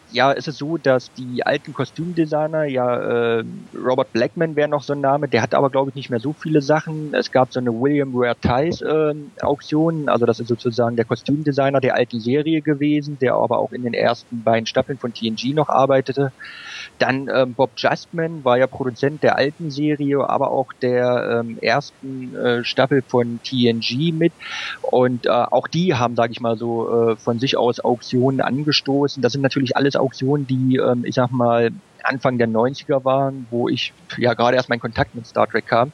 [0.10, 3.44] ja, ist es so, dass die alten Kostümdesigner, ja, äh,
[3.76, 6.34] Robert Blackman wäre noch so ein Name, der hat aber, glaube ich, nicht mehr so
[6.34, 7.14] viele Sachen.
[7.14, 11.82] Es gab so eine William Ware Tice äh, Auktion, also das ist sozusagen der Kostümdesigner
[11.82, 15.70] der alten Serie gewesen, der aber auch in den ersten beiden Staffeln von TNG noch
[15.70, 16.32] arbeitete.
[17.00, 22.36] Dann ähm, Bob Justman war ja Produzent der alten Serie, aber auch der ähm, ersten
[22.36, 24.34] äh, Staffel von TNG mit.
[24.82, 29.22] Und äh, auch die haben, sage ich mal so, äh, von sich aus Auktionen angestoßen.
[29.22, 31.72] Das sind natürlich alles Auktionen, die, ähm, ich sag mal,
[32.04, 35.92] Anfang der 90er waren, wo ich ja gerade erst meinen Kontakt mit Star Trek kam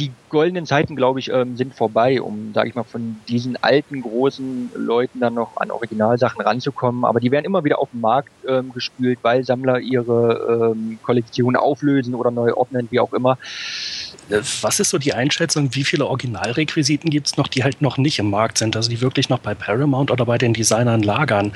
[0.00, 4.00] die goldenen Zeiten, glaube ich, ähm, sind vorbei, um, sage ich mal, von diesen alten,
[4.00, 7.04] großen Leuten dann noch an Originalsachen ranzukommen.
[7.04, 11.54] Aber die werden immer wieder auf den Markt ähm, gespült, weil Sammler ihre ähm, Kollektion
[11.54, 13.36] auflösen oder neu ordnen, wie auch immer.
[14.30, 17.98] Äh, was ist so die Einschätzung, wie viele Originalrequisiten gibt es noch, die halt noch
[17.98, 21.52] nicht im Markt sind, also die wirklich noch bei Paramount oder bei den Designern lagern?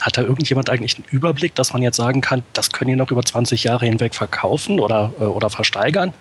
[0.00, 3.10] Hat da irgendjemand eigentlich einen Überblick, dass man jetzt sagen kann, das können die noch
[3.10, 6.14] über 20 Jahre hinweg verkaufen oder, äh, oder versteigern?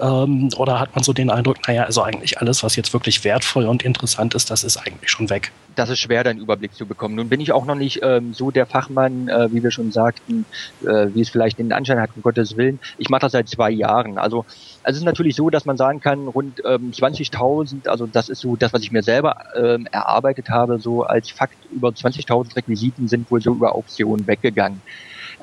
[0.00, 3.66] Ähm, oder hat man so den Eindruck, naja, also eigentlich alles, was jetzt wirklich wertvoll
[3.66, 5.52] und interessant ist, das ist eigentlich schon weg?
[5.76, 7.14] Das ist schwer, da einen Überblick zu bekommen.
[7.14, 10.44] Nun bin ich auch noch nicht ähm, so der Fachmann, äh, wie wir schon sagten,
[10.82, 12.80] äh, wie es vielleicht den Anschein hat, um Gottes Willen.
[12.98, 14.18] Ich mache das seit zwei Jahren.
[14.18, 14.44] Also,
[14.82, 18.40] also es ist natürlich so, dass man sagen kann, rund ähm, 20.000, also das ist
[18.40, 23.08] so das, was ich mir selber ähm, erarbeitet habe, so als Fakt, über 20.000 Requisiten
[23.08, 24.80] sind wohl so über Auktionen weggegangen.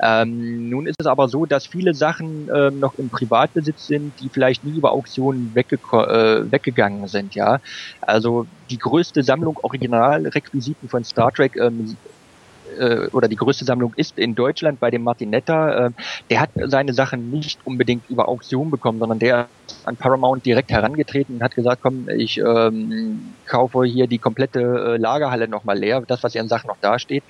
[0.02, 4.30] Ähm, nun ist es aber so, dass viele Sachen ähm, noch im Privatbesitz sind, die
[4.30, 7.60] vielleicht nie über Auktionen wegge äh, weggegangen sind, ja.
[8.00, 11.98] Also die größte Sammlung Originalrequisiten von Star Trek ähm,
[12.78, 15.86] äh, oder die größte Sammlung ist in Deutschland bei dem Martinetta.
[15.86, 15.90] Äh,
[16.30, 20.70] der hat seine Sachen nicht unbedingt über Auktion bekommen, sondern der ist an Paramount direkt
[20.70, 26.02] herangetreten und hat gesagt, komm, ich ähm, kaufe hier die komplette äh, Lagerhalle nochmal leer,
[26.06, 27.24] das, was hier an Sachen noch dasteht.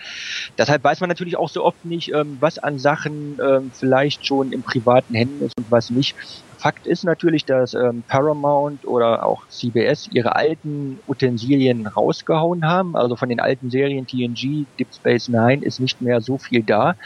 [0.56, 4.52] Deshalb weiß man natürlich auch so oft nicht, ähm, was an Sachen ähm, vielleicht schon
[4.52, 6.16] in privaten Händen ist und was nicht.
[6.58, 12.96] Fakt ist natürlich, dass ähm, Paramount oder auch CBS ihre alten Utensilien rausgehauen haben.
[12.96, 16.96] Also von den alten Serien TNG, Deep Space Nine ist nicht mehr so viel da.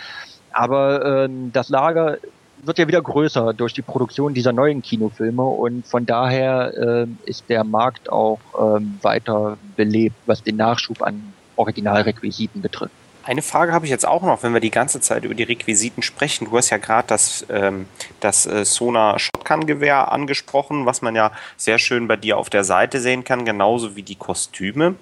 [0.52, 2.16] Aber ähm, das Lager
[2.62, 7.44] wird ja wieder größer durch die Produktion dieser neuen Kinofilme und von daher ähm, ist
[7.50, 13.01] der Markt auch ähm, weiter belebt, was den Nachschub an Originalrequisiten betrifft.
[13.24, 16.02] Eine Frage habe ich jetzt auch noch, wenn wir die ganze Zeit über die Requisiten
[16.02, 16.46] sprechen.
[16.46, 17.86] Du hast ja gerade das, ähm,
[18.20, 23.00] das äh, Sona Shotgun-Gewehr angesprochen, was man ja sehr schön bei dir auf der Seite
[23.00, 24.96] sehen kann, genauso wie die Kostüme.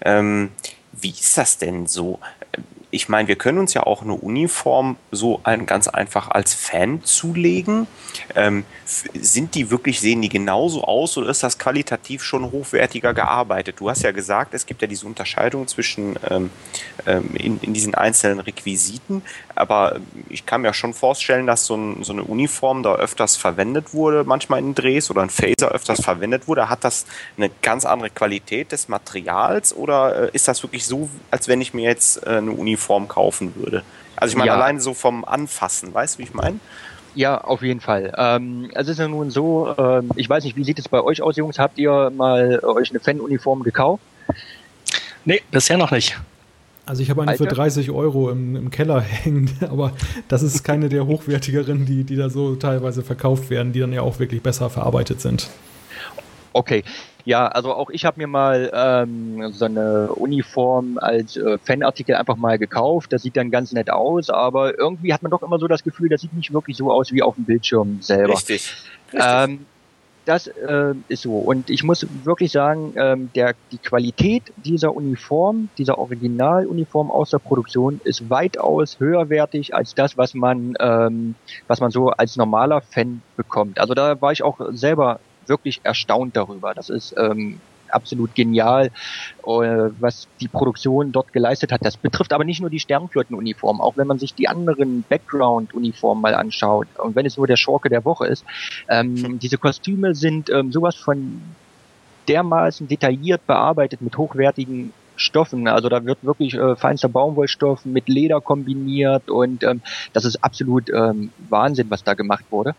[0.00, 0.52] Ähm,
[0.92, 2.20] wie ist das denn so?
[2.90, 7.04] Ich meine, wir können uns ja auch eine Uniform so ein, ganz einfach als Fan
[7.04, 7.86] zulegen.
[8.34, 13.76] Ähm, sind die wirklich, sehen die genauso aus oder ist das qualitativ schon hochwertiger gearbeitet?
[13.78, 16.50] Du hast ja gesagt, es gibt ja diese Unterscheidung zwischen ähm,
[17.06, 19.22] ähm, in, in, diesen einzelnen Requisiten,
[19.54, 20.00] aber
[20.30, 24.24] ich kann mir schon vorstellen, dass so, ein, so, eine Uniform da öfters verwendet wurde,
[24.24, 26.70] manchmal in Drehs oder ein Phaser öfters verwendet wurde.
[26.70, 27.04] Hat das
[27.36, 31.74] eine ganz andere Qualität des Materials oder äh, ist das wirklich so, als wenn ich
[31.74, 32.77] mir jetzt äh, eine Uniform
[33.08, 33.82] kaufen würde?
[34.16, 34.56] Also ich meine, ja.
[34.56, 36.58] alleine so vom Anfassen, weißt du, wie ich meine?
[37.14, 38.12] Ja, auf jeden Fall.
[38.16, 41.22] Ähm, es ist ja nun so, ähm, ich weiß nicht, wie sieht es bei euch
[41.22, 41.58] aus, Jungs?
[41.58, 44.02] Habt ihr mal euch eine Fan-Uniform gekauft?
[45.24, 46.16] Nee, bisher noch nicht.
[46.86, 47.44] Also ich habe eine Alter.
[47.44, 49.92] für 30 Euro im, im, Keller hängen, aber
[50.28, 54.02] das ist keine der hochwertigeren, die, die da so teilweise verkauft werden, die dann ja
[54.02, 55.48] auch wirklich besser verarbeitet sind.
[56.58, 56.82] Okay,
[57.24, 62.36] ja, also auch ich habe mir mal ähm, so eine Uniform als äh, Fanartikel einfach
[62.36, 63.12] mal gekauft.
[63.12, 66.08] Das sieht dann ganz nett aus, aber irgendwie hat man doch immer so das Gefühl,
[66.08, 68.32] das sieht nicht wirklich so aus wie auf dem Bildschirm selber.
[68.32, 68.74] Richtig.
[69.12, 69.20] Richtig.
[69.22, 69.66] Ähm,
[70.24, 71.36] das äh, ist so.
[71.38, 77.38] Und ich muss wirklich sagen, ähm, der, die Qualität dieser Uniform, dieser Originaluniform aus der
[77.38, 81.34] Produktion ist weitaus höherwertig als das, was man, ähm,
[81.66, 83.78] was man so als normaler Fan bekommt.
[83.78, 86.74] Also da war ich auch selber wirklich erstaunt darüber.
[86.74, 88.90] Das ist ähm, absolut genial, äh,
[89.46, 91.84] was die Produktion dort geleistet hat.
[91.84, 96.34] Das betrifft aber nicht nur die Sternflottenuniform, auch wenn man sich die anderen Background-Uniformen mal
[96.34, 98.44] anschaut und wenn es nur der Schurke der Woche ist.
[98.88, 99.38] Ähm, hm.
[99.38, 101.42] Diese Kostüme sind ähm, sowas von
[102.28, 105.66] dermaßen detailliert bearbeitet mit hochwertigen Stoffen.
[105.66, 109.80] Also da wird wirklich äh, feinster Baumwollstoff mit Leder kombiniert und ähm,
[110.12, 112.74] das ist absolut ähm, Wahnsinn, was da gemacht wurde.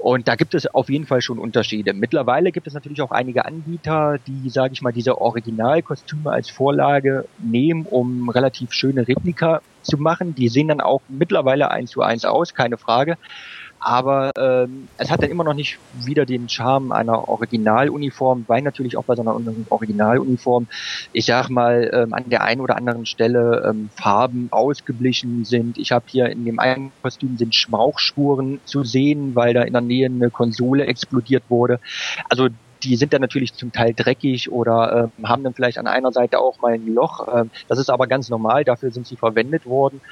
[0.00, 1.92] Und da gibt es auf jeden Fall schon Unterschiede.
[1.92, 7.26] Mittlerweile gibt es natürlich auch einige Anbieter, die, sage ich mal, diese Originalkostüme als Vorlage
[7.38, 10.34] nehmen, um relativ schöne Replika zu machen.
[10.34, 13.18] Die sehen dann auch mittlerweile eins zu eins aus, keine Frage.
[13.80, 18.98] Aber ähm, es hat dann immer noch nicht wieder den Charme einer Originaluniform, weil natürlich
[18.98, 19.34] auch bei so einer
[19.70, 20.66] Originaluniform,
[21.14, 25.78] ich sag mal, ähm, an der einen oder anderen Stelle ähm, Farben ausgeblichen sind.
[25.78, 29.82] Ich habe hier in dem einen Kostüm sind Schmauchspuren zu sehen, weil da in der
[29.82, 31.80] Nähe eine Konsole explodiert wurde.
[32.28, 32.48] Also
[32.82, 36.38] die sind dann natürlich zum Teil dreckig oder äh, haben dann vielleicht an einer Seite
[36.38, 37.26] auch mal ein Loch.
[37.28, 40.02] Äh, das ist aber ganz normal, dafür sind sie verwendet worden.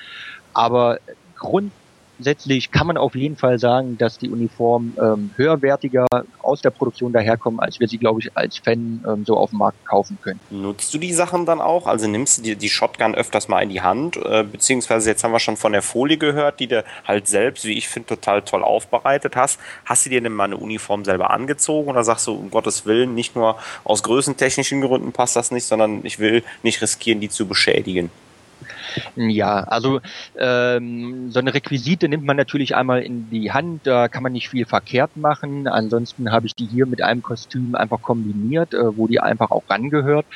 [0.54, 0.98] Aber
[1.36, 1.72] Grund
[2.18, 6.06] grundsätzlich kann man auf jeden Fall sagen, dass die Uniformen ähm, höherwertiger
[6.42, 9.60] aus der Produktion daherkommen, als wir sie, glaube ich, als Fan ähm, so auf dem
[9.60, 10.40] Markt kaufen können.
[10.50, 11.86] Nutzt du die Sachen dann auch?
[11.86, 14.16] Also nimmst du die, die Shotgun öfters mal in die Hand?
[14.16, 17.78] Äh, beziehungsweise jetzt haben wir schon von der Folie gehört, die du halt selbst, wie
[17.78, 19.60] ich finde, total toll aufbereitet hast.
[19.84, 23.14] Hast du dir denn mal eine Uniform selber angezogen oder sagst du, um Gottes Willen,
[23.14, 27.46] nicht nur aus größentechnischen Gründen passt das nicht, sondern ich will nicht riskieren, die zu
[27.46, 28.10] beschädigen?
[29.16, 30.00] Ja, also
[30.36, 34.48] ähm, so eine Requisite nimmt man natürlich einmal in die Hand, da kann man nicht
[34.48, 35.66] viel verkehrt machen.
[35.68, 39.68] Ansonsten habe ich die hier mit einem Kostüm einfach kombiniert, äh, wo die einfach auch
[39.68, 40.26] rangehört.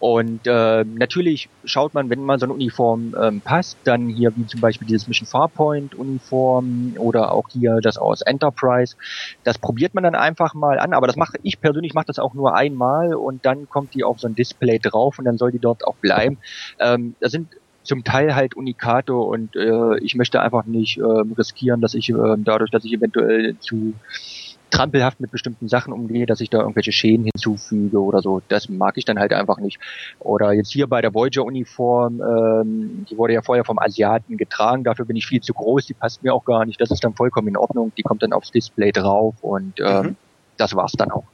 [0.00, 4.46] Und äh, natürlich schaut man, wenn mal so eine Uniform ähm, passt, dann hier wie
[4.46, 8.96] zum Beispiel dieses Mission Farpoint Uniform oder auch hier das aus Enterprise,
[9.44, 10.92] das probiert man dann einfach mal an.
[10.92, 14.20] Aber das mache ich persönlich mache das auch nur einmal und dann kommt die auf
[14.20, 16.38] so ein Display drauf und dann soll die dort auch bleiben.
[16.78, 17.54] Ähm, das sind
[17.88, 22.36] zum Teil halt Unikate und äh, ich möchte einfach nicht äh, riskieren, dass ich äh,
[22.36, 23.94] dadurch, dass ich eventuell zu
[24.70, 28.42] trampelhaft mit bestimmten Sachen umgehe, dass ich da irgendwelche Schäden hinzufüge oder so.
[28.48, 29.80] Das mag ich dann halt einfach nicht.
[30.18, 35.06] Oder jetzt hier bei der Voyager-Uniform, ähm, die wurde ja vorher vom Asiaten getragen, dafür
[35.06, 36.78] bin ich viel zu groß, die passt mir auch gar nicht.
[36.82, 40.16] Das ist dann vollkommen in Ordnung, die kommt dann aufs Display drauf und ähm, mhm.
[40.58, 41.24] das war's dann auch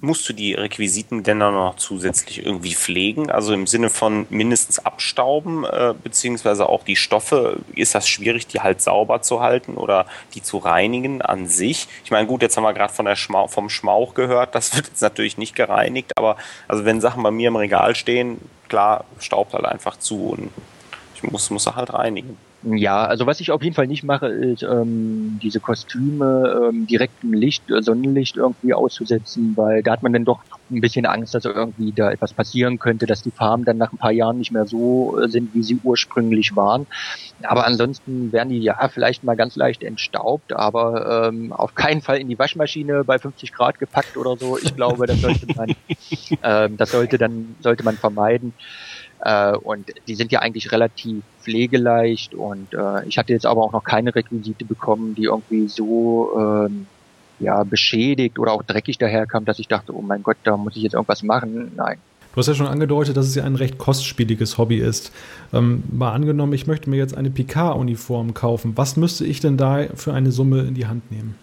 [0.00, 3.30] musst du die Requisiten denn dann noch zusätzlich irgendwie pflegen?
[3.30, 8.60] Also im Sinne von mindestens abstauben, äh, beziehungsweise auch die Stoffe, ist das schwierig, die
[8.60, 11.88] halt sauber zu halten oder die zu reinigen an sich?
[12.04, 14.88] Ich meine, gut, jetzt haben wir gerade von der Schmauch, vom Schmauch gehört, das wird
[14.88, 16.36] jetzt natürlich nicht gereinigt, aber
[16.68, 18.38] also wenn Sachen bei mir im Regal stehen,
[18.68, 20.50] klar, staubt halt einfach zu und
[21.14, 22.36] ich muss, muss halt reinigen.
[22.62, 27.22] Ja, also was ich auf jeden Fall nicht mache, ist ähm, diese Kostüme ähm, direkt
[27.22, 30.40] im Licht, äh, Sonnenlicht irgendwie auszusetzen, weil da hat man dann doch
[30.70, 33.98] ein bisschen Angst, dass irgendwie da etwas passieren könnte, dass die Farben dann nach ein
[33.98, 36.86] paar Jahren nicht mehr so äh, sind, wie sie ursprünglich waren.
[37.42, 42.18] Aber ansonsten werden die ja vielleicht mal ganz leicht entstaubt, aber ähm, auf keinen Fall
[42.18, 44.58] in die Waschmaschine bei 50 Grad gepackt oder so.
[44.58, 45.68] Ich glaube, das sollte man,
[46.42, 48.54] ähm, das sollte dann sollte man vermeiden.
[49.20, 53.72] Äh, und die sind ja eigentlich relativ pflegeleicht und äh, ich hatte jetzt aber auch
[53.72, 56.86] noch keine Requisite bekommen, die irgendwie so ähm,
[57.38, 60.82] ja beschädigt oder auch dreckig daherkam, dass ich dachte, oh mein Gott, da muss ich
[60.82, 61.72] jetzt irgendwas machen.
[61.76, 61.98] Nein.
[62.34, 65.10] Du hast ja schon angedeutet, dass es ja ein recht kostspieliges Hobby ist.
[65.54, 68.72] Ähm, mal angenommen, ich möchte mir jetzt eine Picard-Uniform kaufen.
[68.76, 71.34] Was müsste ich denn da für eine Summe in die Hand nehmen?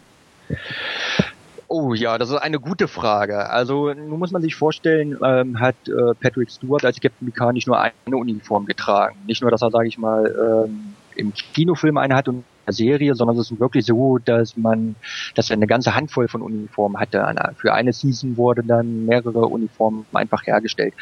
[1.75, 3.49] Oh ja, das ist eine gute Frage.
[3.49, 7.65] Also nun muss man sich vorstellen, ähm, hat äh, Patrick Stewart als Captain Picard nicht
[7.65, 9.17] nur eine Uniform getragen.
[9.25, 13.37] Nicht nur, dass er, sage ich mal, ähm, im Kinofilm eine hat und Serie, sondern
[13.37, 14.95] es ist wirklich so, dass man,
[15.35, 17.25] dass er eine ganze Handvoll von Uniformen hatte.
[17.57, 20.93] Für eine Season wurde dann mehrere Uniformen einfach hergestellt.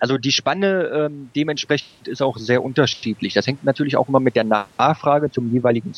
[0.00, 3.34] Also die Spanne ähm, dementsprechend ist auch sehr unterschiedlich.
[3.34, 5.92] Das hängt natürlich auch immer mit der Nachfrage zum jeweiligen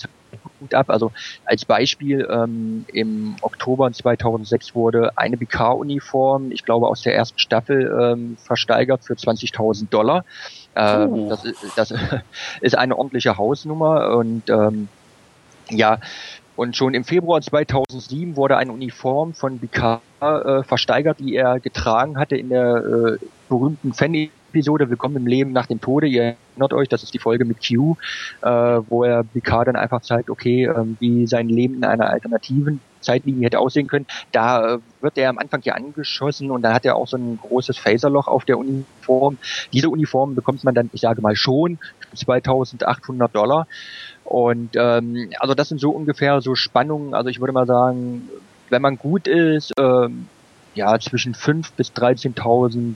[0.65, 0.91] Zeitpunkt ab.
[0.91, 1.13] Also
[1.45, 7.93] als Beispiel ähm, im Oktober 2006 wurde eine BK-Uniform, ich glaube aus der ersten Staffel,
[8.01, 10.25] ähm, versteigert für 20.000 Dollar.
[10.77, 11.43] Ähm, das,
[11.77, 11.95] das
[12.61, 14.89] ist eine ordentliche Hausnummer und ähm,
[15.71, 15.99] ja,
[16.57, 22.17] und schon im Februar 2007 wurde eine Uniform von Picard äh, versteigert, die er getragen
[22.17, 23.93] hatte in der äh, berühmten
[24.55, 26.07] Fan-Episode Willkommen im Leben nach dem Tode.
[26.07, 27.97] Ihr erinnert euch, das ist die Folge mit Q,
[28.41, 28.49] äh,
[28.89, 33.47] wo er Picard dann einfach zeigt, okay, äh, wie sein Leben in einer alternativen Zeitlinie
[33.47, 34.07] hätte aussehen können.
[34.31, 37.41] Da äh, wird er am Anfang ja angeschossen und dann hat er auch so ein
[37.43, 39.39] großes Phaserloch auf der Uniform.
[39.73, 41.79] Diese Uniform bekommt man dann, ich sage mal schon,
[42.15, 43.67] 2800 Dollar.
[44.23, 47.13] Und ähm, also das sind so ungefähr so Spannungen.
[47.13, 48.29] Also ich würde mal sagen,
[48.71, 50.29] wenn man gut ist, ähm,
[50.75, 52.95] ja zwischen 5.000 bis 13.000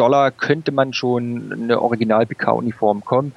[0.00, 3.34] Dollar könnte man schon eine Original PK-Uniform kommen,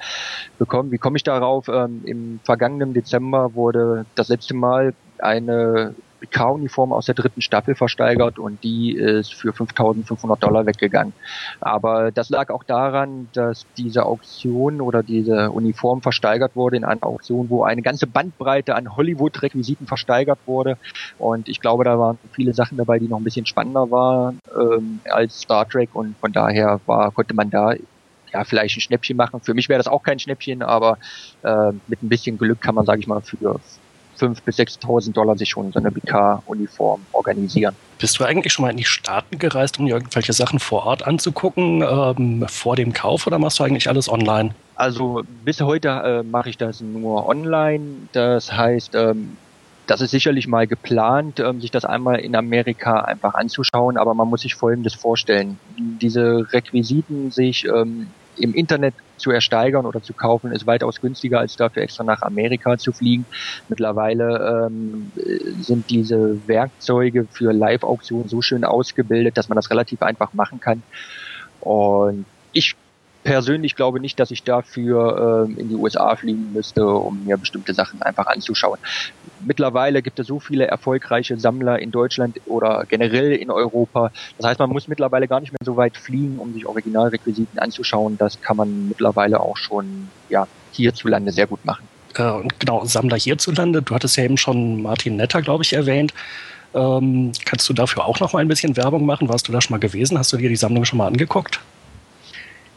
[0.57, 0.91] bekommen.
[0.91, 1.68] Wie komme ich darauf?
[1.68, 5.93] Ähm, Im vergangenen Dezember wurde das letzte Mal eine
[6.24, 11.14] PK-Uniform aus der dritten Staffel versteigert und die ist für 5.500 Dollar weggegangen.
[11.60, 17.04] Aber das lag auch daran, dass diese Auktion oder diese Uniform versteigert wurde in einer
[17.04, 20.78] Auktion, wo eine ganze Bandbreite an Hollywood-Requisiten versteigert wurde.
[21.18, 25.02] Und ich glaube, da waren viele Sachen dabei, die noch ein bisschen spannender waren ähm,
[25.10, 27.74] als Star Trek und von daher war, konnte man da
[28.34, 29.42] ja, vielleicht ein Schnäppchen machen.
[29.42, 30.98] Für mich wäre das auch kein Schnäppchen, aber
[31.44, 33.60] äh, mit ein bisschen Glück kann man, sage ich mal, für
[34.20, 37.76] 5.000 bis 6.000 Dollar sich schon so eine BK-Uniform organisieren.
[37.99, 41.82] Bist du eigentlich schon mal in die Staaten gereist, um irgendwelche Sachen vor Ort anzugucken,
[41.82, 44.53] ähm, vor dem Kauf, oder machst du eigentlich alles online?
[44.76, 48.07] Also bis heute äh, mache ich das nur online.
[48.11, 49.38] Das heißt, ähm,
[49.88, 54.30] das ist sicherlich mal geplant, ähm, sich das einmal in Amerika einfach anzuschauen, aber man
[54.30, 55.59] muss sich Folgendes vorstellen.
[55.78, 61.56] Diese Requisiten sich ähm, im Internet zu ersteigern oder zu kaufen, ist weitaus günstiger, als
[61.56, 63.28] dafür extra nach Amerika zu fliegen.
[63.68, 65.12] Mittlerweile ähm,
[65.60, 70.84] sind diese Werkzeuge für Live-Auktionen so schön ausgebildet, dass man das relativ einfach machen kann.
[71.60, 72.76] Und ich
[73.24, 77.74] persönlich glaube nicht, dass ich dafür ähm, in die USA fliegen müsste, um mir bestimmte
[77.74, 78.80] Sachen einfach anzuschauen.
[79.46, 84.12] Mittlerweile gibt es so viele erfolgreiche Sammler in Deutschland oder generell in Europa.
[84.38, 88.18] Das heißt, man muss mittlerweile gar nicht mehr so weit fliegen, um sich Originalrequisiten anzuschauen.
[88.18, 91.88] Das kann man mittlerweile auch schon ja, hierzulande sehr gut machen.
[92.16, 93.82] Äh, genau, Sammler hierzulande.
[93.82, 96.14] Du hattest ja eben schon Martin Netter, glaube ich, erwähnt.
[96.74, 99.30] Ähm, kannst du dafür auch noch mal ein bisschen Werbung machen?
[99.30, 100.18] Warst du da schon mal gewesen?
[100.18, 101.60] Hast du dir die Sammlung schon mal angeguckt?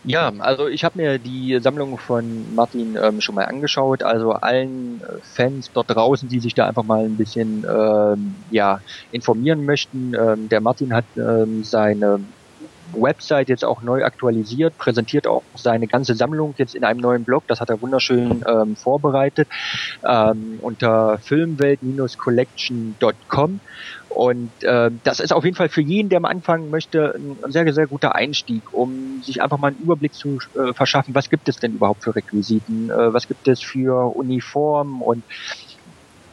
[0.07, 4.05] Ja, also ich habe mir die Sammlung von Martin ähm, schon mal angeschaut.
[4.05, 8.81] Also allen äh, Fans dort draußen, die sich da einfach mal ein bisschen ähm, ja
[9.11, 10.15] informieren möchten.
[10.15, 12.21] Ähm, der Martin hat ähm, seine
[12.93, 17.43] Website jetzt auch neu aktualisiert, präsentiert auch seine ganze Sammlung jetzt in einem neuen Blog.
[17.49, 19.49] Das hat er wunderschön ähm, vorbereitet
[20.05, 23.61] ähm, unter filmwelt-collection.com.
[24.17, 27.71] Und äh, das ist auf jeden Fall für jeden, der mal anfangen möchte, ein, sehr,
[27.75, 31.59] sehr guter Einstieg, um sich einfach mal einen Überblick zu äh, verschaffen, was gibt es
[31.59, 35.23] denn überhaupt für Requisiten, äh, was gibt es für Uniformen und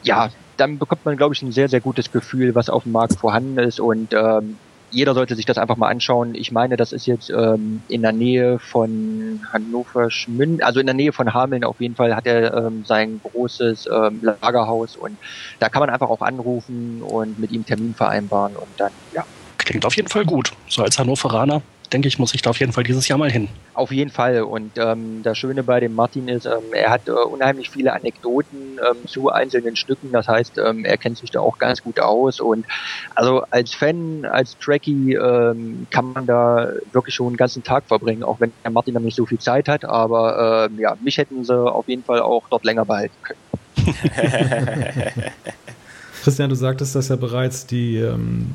[0.02, 3.16] ja, dann bekommt man, glaube ich, ein sehr, sehr gutes Gefühl, was auf dem Markt
[3.16, 4.56] vorhanden ist und ähm,
[4.94, 6.34] jeder sollte sich das einfach mal anschauen.
[6.34, 10.94] Ich meine, das ist jetzt ähm, in der Nähe von Hannover Schmünd, also in der
[10.94, 15.18] Nähe von Hameln auf jeden Fall hat er ähm, sein großes ähm, Lagerhaus und
[15.60, 19.24] da kann man einfach auch anrufen und mit ihm Termin vereinbaren und dann, ja.
[19.64, 20.52] Klingt auf jeden Fall gut.
[20.68, 21.62] So als Hannoveraner
[21.94, 23.48] denke ich, muss ich da auf jeden Fall dieses Jahr mal hin.
[23.74, 24.42] Auf jeden Fall.
[24.42, 28.78] Und ähm, das Schöne bei dem Martin ist, ähm, er hat äh, unheimlich viele Anekdoten
[28.78, 30.10] ähm, zu einzelnen Stücken.
[30.10, 32.40] Das heißt, ähm, er kennt sich da auch ganz gut aus.
[32.40, 32.66] Und
[33.14, 38.24] also als Fan, als Trekkie ähm, kann man da wirklich schon einen ganzen Tag verbringen,
[38.24, 39.84] auch wenn der Martin dann nicht so viel Zeit hat.
[39.84, 43.38] Aber ähm, ja, mich hätten sie auf jeden Fall auch dort länger behalten können.
[46.22, 48.54] Christian, du sagtest, dass ja bereits die ähm,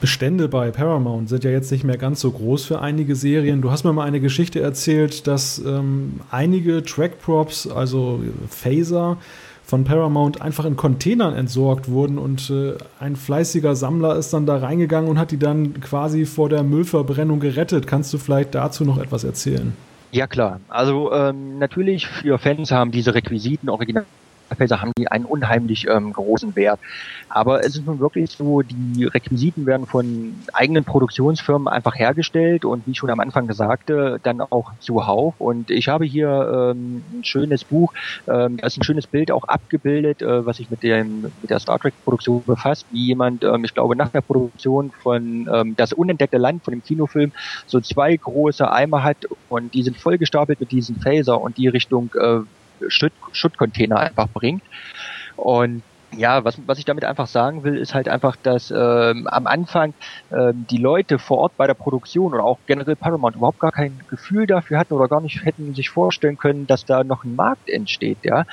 [0.00, 3.62] Bestände bei Paramount sind ja jetzt nicht mehr ganz so groß für einige Serien.
[3.62, 8.20] Du hast mir mal eine Geschichte erzählt, dass ähm, einige Trackprops, also
[8.50, 9.18] Phaser,
[9.64, 14.56] von Paramount einfach in Containern entsorgt wurden und äh, ein fleißiger Sammler ist dann da
[14.56, 17.86] reingegangen und hat die dann quasi vor der Müllverbrennung gerettet.
[17.86, 19.76] Kannst du vielleicht dazu noch etwas erzählen?
[20.10, 24.06] Ja klar, also ähm, natürlich für Fans haben diese Requisiten original
[24.56, 26.80] Felser haben die einen unheimlich ähm, großen Wert.
[27.28, 32.86] Aber es ist nun wirklich so, die Requisiten werden von eigenen Produktionsfirmen einfach hergestellt und
[32.86, 35.34] wie ich schon am Anfang sagte, dann auch zuhauf.
[35.38, 37.92] Und ich habe hier ähm, ein schönes Buch,
[38.26, 41.58] ähm, da ist ein schönes Bild auch abgebildet, äh, was sich mit, dem, mit der
[41.58, 45.92] Star Trek Produktion befasst, wie jemand, ähm, ich glaube, nach der Produktion von ähm, Das
[45.92, 47.32] unentdeckte Land, von dem Kinofilm,
[47.66, 52.10] so zwei große Eimer hat und die sind vollgestapelt mit diesen Phaser und die Richtung
[52.18, 52.40] äh,
[52.88, 54.62] Schutt, Schuttcontainer einfach bringt.
[55.36, 59.46] Und ja, was, was ich damit einfach sagen will, ist halt einfach, dass ähm, am
[59.46, 59.94] Anfang
[60.30, 63.98] ähm, die Leute vor Ort bei der Produktion oder auch generell Paramount überhaupt gar kein
[64.08, 67.68] Gefühl dafür hatten oder gar nicht hätten sich vorstellen können, dass da noch ein Markt
[67.68, 68.44] entsteht, ja.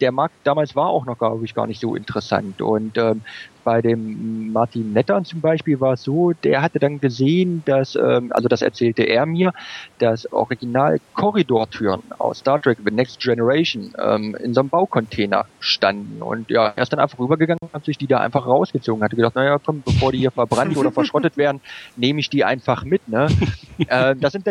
[0.00, 2.62] Der Markt damals war auch noch, glaube ich, gar nicht so interessant.
[2.62, 3.22] Und ähm,
[3.64, 8.32] bei dem Martin Nettern zum Beispiel war es so, der hatte dann gesehen, dass, ähm,
[8.32, 9.52] also das erzählte er mir,
[9.98, 16.22] dass original Korridortüren aus Star Trek The Next Generation ähm, in so einem Baucontainer standen.
[16.22, 19.34] Und ja, er ist dann einfach rübergegangen, hat sich die da einfach rausgezogen, hatte gedacht,
[19.34, 21.60] naja, komm, bevor die hier verbrannt oder verschrottet werden,
[21.96, 23.06] nehme ich die einfach mit.
[23.08, 23.28] Ne?
[23.88, 24.46] äh, das, sind,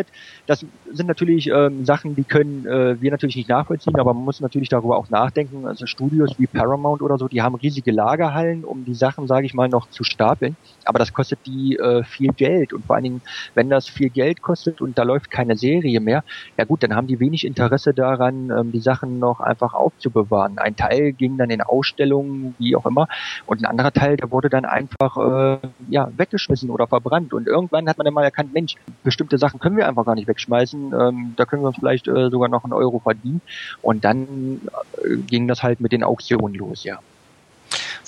[0.46, 4.40] das sind natürlich ähm, Sachen, die können äh, wir natürlich nicht nachvollziehen, aber man muss
[4.40, 5.66] natürlich darüber auch nachdenken.
[5.66, 9.54] Also Studios wie Paramount oder so, die haben riesige Lagerhallen, um die Sachen, sage ich
[9.54, 10.56] mal, noch zu stapeln.
[10.84, 12.72] Aber das kostet die äh, viel Geld.
[12.72, 13.22] Und vor allen Dingen,
[13.54, 16.22] wenn das viel Geld kostet und da läuft keine Serie mehr,
[16.56, 20.58] ja gut, dann haben die wenig Interesse daran, ähm, die Sachen noch einfach aufzubewahren.
[20.58, 23.08] Ein Teil ging dann in Ausstellungen, wie auch immer,
[23.46, 27.32] und ein anderer Teil, der wurde dann einfach äh, ja weggeschmissen oder verbrannt.
[27.32, 30.28] Und irgendwann hat man dann mal erkannt, Mensch, bestimmte Sachen können wir einfach gar nicht
[30.28, 30.92] wegschmeißen.
[30.92, 33.40] Ähm, da können wir vielleicht äh, sogar noch einen Euro verdienen.
[33.82, 34.60] Und dann
[35.02, 37.00] äh, ging das halt mit den Auktionen los, ja.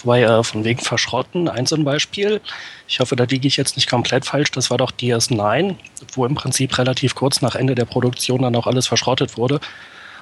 [0.03, 2.41] Wobei äh, von wegen Verschrotten, ein so ein Beispiel,
[2.89, 5.77] ich hoffe, da liege ich jetzt nicht komplett falsch, das war doch DS9,
[6.15, 9.61] wo im Prinzip relativ kurz nach Ende der Produktion dann auch alles verschrottet wurde.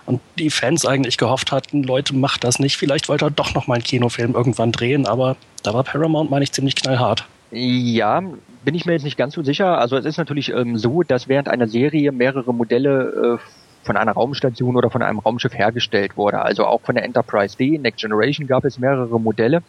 [0.07, 3.67] Und die Fans eigentlich gehofft hatten, Leute, macht das nicht, vielleicht wollt ihr doch noch
[3.67, 7.27] mal einen Kinofilm irgendwann drehen, aber da war Paramount, meine ich, ziemlich knallhart.
[7.53, 8.23] Ja,
[8.65, 9.79] bin ich mir jetzt nicht ganz so sicher.
[9.79, 14.13] Also es ist natürlich ähm, so, dass während einer Serie mehrere Modelle äh, von einer
[14.13, 16.43] Raumstation oder von einem Raumschiff hergestellt wurde.
[16.43, 19.63] Also auch von der Enterprise D, Next Generation gab es mehrere Modelle.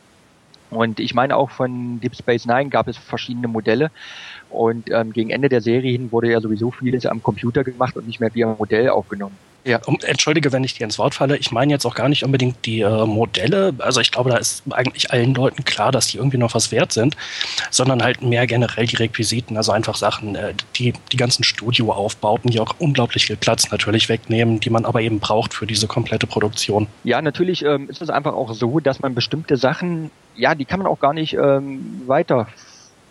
[0.69, 3.91] Und ich meine auch von Deep Space Nine gab es verschiedene Modelle.
[4.49, 8.07] Und ähm, gegen Ende der Serie hin wurde ja sowieso vieles am Computer gemacht und
[8.07, 9.37] nicht mehr via Modell aufgenommen.
[9.63, 11.37] Ja, um, entschuldige, wenn ich dir ins Wort falle.
[11.37, 13.73] Ich meine jetzt auch gar nicht unbedingt die äh, Modelle.
[13.77, 16.91] Also ich glaube, da ist eigentlich allen Leuten klar, dass die irgendwie noch was wert
[16.91, 17.15] sind,
[17.69, 22.59] sondern halt mehr generell die Requisiten, also einfach Sachen, äh, die die ganzen Studioaufbauten, die
[22.59, 26.87] auch unglaublich viel Platz natürlich wegnehmen, die man aber eben braucht für diese komplette Produktion.
[27.03, 30.79] Ja, natürlich ähm, ist es einfach auch so, dass man bestimmte Sachen, ja, die kann
[30.79, 32.47] man auch gar nicht ähm, weiter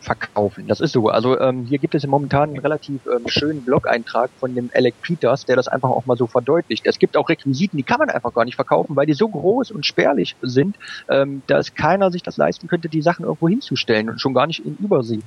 [0.01, 0.66] verkaufen.
[0.66, 1.09] Das ist so.
[1.09, 5.44] Also ähm, hier gibt es momentan einen relativ ähm, schönen Blog-Eintrag von dem Alec Peters,
[5.44, 6.86] der das einfach auch mal so verdeutlicht.
[6.86, 9.70] Es gibt auch Requisiten, die kann man einfach gar nicht verkaufen, weil die so groß
[9.70, 10.76] und spärlich sind,
[11.09, 14.64] ähm, dass keiner sich das leisten könnte, die Sachen irgendwo hinzustellen und schon gar nicht
[14.64, 15.20] in Übersee.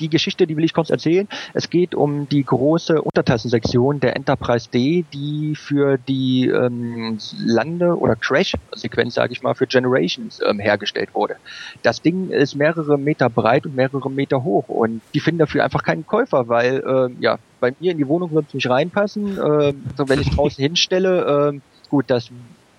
[0.00, 1.28] Die Geschichte, die will ich kurz erzählen.
[1.54, 8.16] Es geht um die große Untertassensektion der Enterprise D, die für die ähm, Lande- oder
[8.16, 11.36] Crash-Sequenz, sage ich mal, für Generations ähm, hergestellt wurde.
[11.82, 15.82] Das Ding ist mehrere Meter breit und mehrere Meter hoch und die finden dafür einfach
[15.82, 19.38] keinen Käufer, weil äh, ja bei mir in die Wohnung wird es nicht reinpassen.
[19.38, 22.30] Äh, so wenn ich draußen hinstelle, äh, gut, das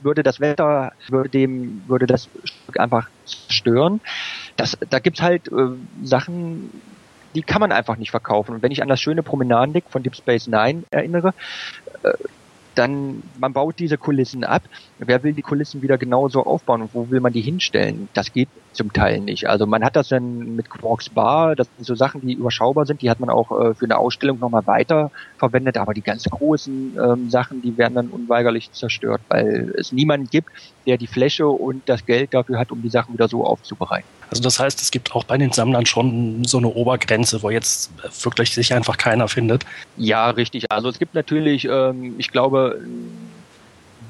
[0.01, 3.09] würde das Wetter würde dem würde das Stück einfach
[3.49, 4.01] stören.
[4.55, 5.69] Das, da gibt's halt äh,
[6.03, 6.69] Sachen,
[7.35, 8.55] die kann man einfach nicht verkaufen.
[8.55, 11.33] Und wenn ich an das schöne Promenadendeck von Deep Space Nine erinnere,
[12.03, 12.13] äh,
[12.75, 14.63] dann man baut diese Kulissen ab.
[14.99, 18.09] Wer will die Kulissen wieder genauso aufbauen und wo will man die hinstellen?
[18.13, 19.47] Das geht zum Teil nicht.
[19.47, 23.01] Also man hat das dann mit Quarks Bar, das sind so Sachen, die überschaubar sind,
[23.01, 26.97] die hat man auch äh, für eine Ausstellung nochmal weiter verwendet, aber die ganz großen
[27.01, 30.49] ähm, Sachen, die werden dann unweigerlich zerstört, weil es niemanden gibt,
[30.85, 34.07] der die Fläche und das Geld dafür hat, um die Sachen wieder so aufzubereiten.
[34.29, 37.89] Also das heißt, es gibt auch bei den Sammlern schon so eine Obergrenze, wo jetzt
[38.23, 39.65] wirklich sich einfach keiner findet.
[39.97, 40.71] Ja, richtig.
[40.71, 42.79] Also es gibt natürlich, ähm, ich glaube,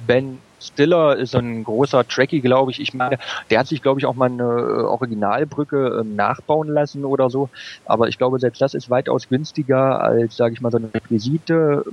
[0.07, 2.79] Ben Stiller ist ein großer Trekkie, glaube ich.
[2.79, 3.17] Ich meine,
[3.49, 7.49] der hat sich, glaube ich, auch mal eine äh, Originalbrücke ähm, nachbauen lassen oder so.
[7.85, 11.85] Aber ich glaube, selbst das ist weitaus günstiger als, sage ich mal, so eine Requisite,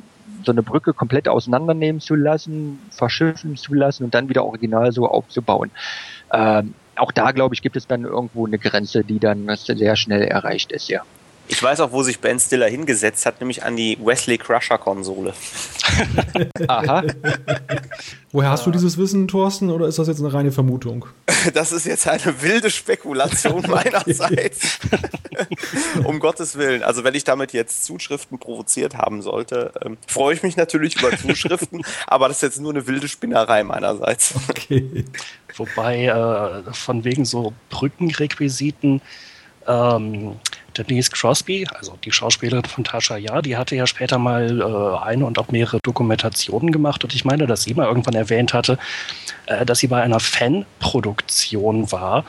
[0.45, 5.09] so eine Brücke komplett auseinandernehmen zu lassen, verschiffen zu lassen und dann wieder original so
[5.09, 5.71] aufzubauen.
[6.33, 10.23] Ähm, auch da, glaube ich, gibt es dann irgendwo eine Grenze, die dann sehr schnell
[10.23, 11.03] erreicht ist, ja.
[11.49, 15.33] Ich weiß auch, wo sich Ben Stiller hingesetzt hat, nämlich an die Wesley Crusher Konsole.
[16.69, 17.05] Aha.
[18.33, 21.07] Woher hast du dieses Wissen, Thorsten, oder ist das jetzt eine reine Vermutung?
[21.55, 24.81] Das ist jetzt eine wilde Spekulation meinerseits.
[26.03, 26.83] um Gottes Willen.
[26.83, 31.17] Also wenn ich damit jetzt Zuschriften provoziert haben sollte, ähm, freue ich mich natürlich über
[31.17, 34.35] Zuschriften, aber das ist jetzt nur eine wilde Spinnerei meinerseits.
[34.51, 35.05] Okay.
[35.57, 39.01] Wobei äh, von wegen so Brückenrequisiten
[39.67, 40.37] ähm,
[40.85, 45.27] Denise Crosby, also die Schauspielerin von Tasha Ja, die hatte ja später mal äh, eine
[45.27, 48.79] und auch mehrere Dokumentationen gemacht und ich meine, dass sie mal irgendwann erwähnt hatte,
[49.47, 52.25] äh, dass sie bei einer Fanproduktion war,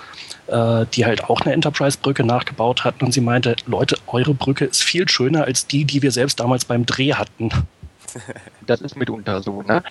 [0.48, 4.84] äh, die halt auch eine Enterprise-Brücke nachgebaut hatten und sie meinte, Leute, eure Brücke ist
[4.84, 7.52] viel schöner als die, die wir selbst damals beim Dreh hatten.
[8.66, 9.84] Das ist mitunter so, ne?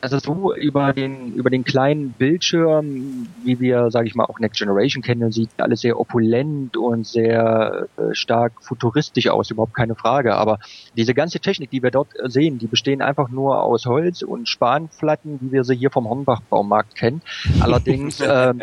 [0.00, 4.58] Also so über den über den kleinen Bildschirm, wie wir, sage ich mal, auch Next
[4.58, 10.34] Generation kennen, sieht alles sehr opulent und sehr äh, stark futuristisch aus, überhaupt keine Frage.
[10.34, 10.58] Aber
[10.96, 15.38] diese ganze Technik, die wir dort sehen, die bestehen einfach nur aus Holz und Spanplatten,
[15.40, 17.22] wie wir sie hier vom Hornbach-Baumarkt kennen.
[17.60, 18.62] Allerdings, ähm,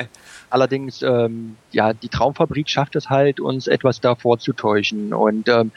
[0.49, 5.13] allerdings, ähm, ja, die Traumfabrik schafft es halt, uns etwas davor zu täuschen.
[5.13, 5.71] Und ähm,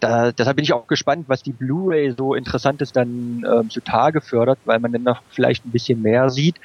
[0.00, 4.58] da, deshalb bin ich auch gespannt, was die Blu-ray so Interessantes dann ähm, zutage fördert,
[4.64, 6.56] weil man dann noch vielleicht ein bisschen mehr sieht.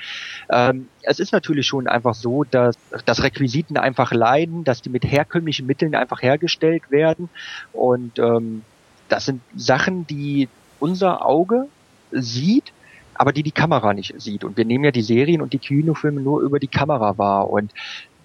[0.49, 5.05] Ähm, es ist natürlich schon einfach so, dass, dass Requisiten einfach leiden, dass die mit
[5.05, 7.29] herkömmlichen Mitteln einfach hergestellt werden.
[7.73, 8.63] Und ähm,
[9.09, 10.49] das sind Sachen, die
[10.79, 11.67] unser Auge
[12.11, 12.71] sieht,
[13.17, 14.43] aber die die Kamera nicht sieht.
[14.43, 17.49] Und wir nehmen ja die Serien und die Kinofilme nur über die Kamera wahr.
[17.49, 17.71] Und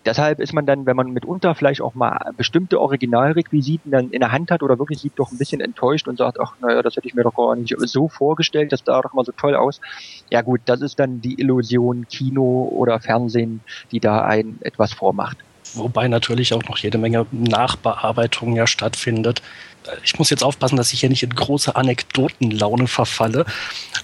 [0.04, 4.32] deshalb ist man dann, wenn man mitunter vielleicht auch mal bestimmte Originalrequisiten dann in der
[4.32, 7.08] Hand hat oder wirklich sieht, doch ein bisschen enttäuscht und sagt, ach naja, das hätte
[7.08, 9.80] ich mir doch gar nicht so vorgestellt, das sah doch mal so toll aus.
[10.30, 15.38] Ja gut, das ist dann die Illusion Kino oder Fernsehen, die da ein etwas vormacht.
[15.74, 19.42] Wobei natürlich auch noch jede Menge Nachbearbeitung ja stattfindet
[20.02, 23.44] ich muss jetzt aufpassen, dass ich hier nicht in große Anekdotenlaune verfalle.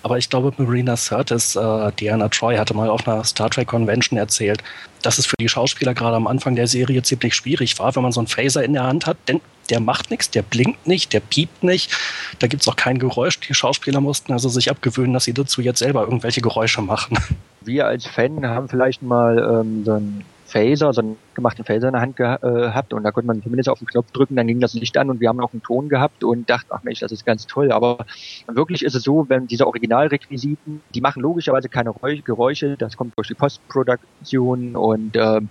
[0.02, 4.18] Aber ich glaube, Marina Sirtis, äh, Diana Troy, hatte mal auf einer Star Trek Convention
[4.18, 4.62] erzählt,
[5.02, 8.12] dass es für die Schauspieler gerade am Anfang der Serie ziemlich schwierig war, wenn man
[8.12, 9.16] so einen Phaser in der Hand hat.
[9.28, 11.94] Denn der macht nichts, der blinkt nicht, der piept nicht.
[12.38, 13.38] Da gibt es auch kein Geräusch.
[13.40, 17.18] Die Schauspieler mussten also sich abgewöhnen, dass sie dazu jetzt selber irgendwelche Geräusche machen.
[17.60, 21.92] Wir als Fan haben vielleicht mal ähm, so ein Phaser, so einen gemachten Phaser in
[21.92, 24.60] der Hand gehabt äh, und da konnte man zumindest auf den Knopf drücken, dann ging
[24.60, 27.12] das Licht an und wir haben auch einen Ton gehabt und dachten, ach Mensch, das
[27.12, 27.70] ist ganz toll.
[27.70, 28.06] Aber
[28.46, 31.92] wirklich ist es so, wenn diese Originalrequisiten, die machen logischerweise keine
[32.24, 35.50] Geräusche, das kommt durch die Postproduktion und ähm,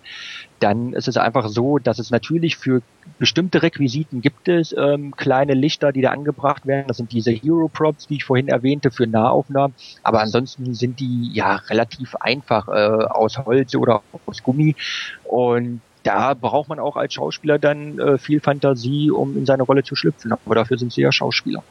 [0.59, 2.81] dann ist es einfach so, dass es natürlich für
[3.19, 6.85] bestimmte Requisiten gibt es ähm, kleine Lichter, die da angebracht werden.
[6.87, 9.75] Das sind diese Hero Props, die ich vorhin erwähnte, für Nahaufnahmen.
[10.03, 14.75] Aber ansonsten sind die ja relativ einfach äh, aus Holz oder aus Gummi.
[15.23, 19.83] Und da braucht man auch als Schauspieler dann äh, viel Fantasie, um in seine Rolle
[19.83, 20.31] zu schlüpfen.
[20.31, 21.63] Aber dafür sind sie ja Schauspieler.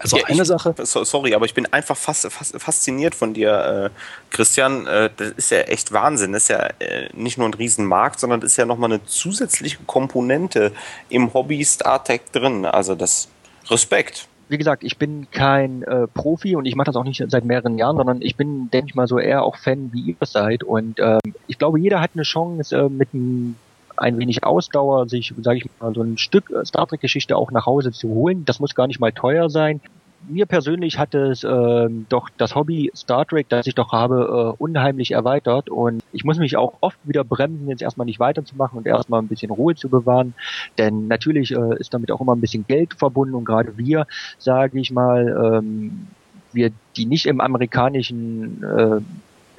[0.00, 0.74] Also ja, eine ich, Sache.
[0.84, 4.86] Sorry, aber ich bin einfach fast, fast fasziniert von dir, äh, Christian.
[4.86, 6.32] Äh, das ist ja echt Wahnsinn.
[6.32, 9.78] Das ist ja äh, nicht nur ein Riesenmarkt, sondern das ist ja nochmal eine zusätzliche
[9.86, 10.72] Komponente
[11.08, 12.64] im Hobby Star Trek drin.
[12.66, 13.28] Also das
[13.70, 17.44] Respekt wie gesagt, ich bin kein äh, Profi und ich mache das auch nicht seit
[17.44, 20.62] mehreren Jahren, sondern ich bin, denke ich mal, so eher auch Fan, wie ihr seid.
[20.62, 23.56] Und ähm, ich glaube, jeder hat eine Chance, äh, mit einem
[24.02, 27.92] ein wenig Ausdauer, sich, sage ich mal, so ein Stück Star Trek-Geschichte auch nach Hause
[27.92, 28.44] zu holen.
[28.44, 29.80] Das muss gar nicht mal teuer sein.
[30.28, 34.62] Mir persönlich hat es äh, doch das Hobby Star Trek, das ich doch habe, äh,
[34.62, 38.86] unheimlich erweitert und ich muss mich auch oft wieder bremsen, jetzt erstmal nicht weiterzumachen und
[38.86, 40.34] erstmal ein bisschen Ruhe zu bewahren,
[40.78, 44.06] denn natürlich äh, ist damit auch immer ein bisschen Geld verbunden und gerade wir,
[44.38, 46.06] sage ich mal, ähm,
[46.52, 49.00] wir, die nicht im amerikanischen äh,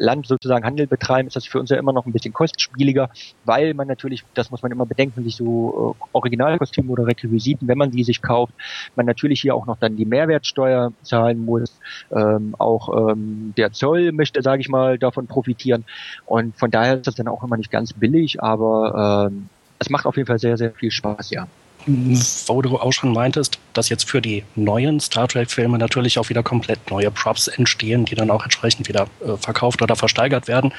[0.03, 3.09] Land sozusagen Handel betreiben, ist das für uns ja immer noch ein bisschen kostspieliger,
[3.45, 7.77] weil man natürlich, das muss man immer bedenken, sich so äh, Originalkostüme oder Requisiten, wenn
[7.77, 8.53] man die sich kauft,
[8.95, 11.79] man natürlich hier auch noch dann die Mehrwertsteuer zahlen muss.
[12.11, 15.85] Ähm, auch ähm, der Zoll möchte, sage ich mal, davon profitieren.
[16.25, 19.49] Und von daher ist das dann auch immer nicht ganz billig, aber ähm,
[19.79, 21.47] es macht auf jeden Fall sehr, sehr viel Spaß, ja
[21.85, 26.43] wo du auch schon meintest, dass jetzt für die neuen Star Trek-Filme natürlich auch wieder
[26.43, 30.73] komplett neue Props entstehen, die dann auch entsprechend wieder äh, verkauft oder versteigert werden.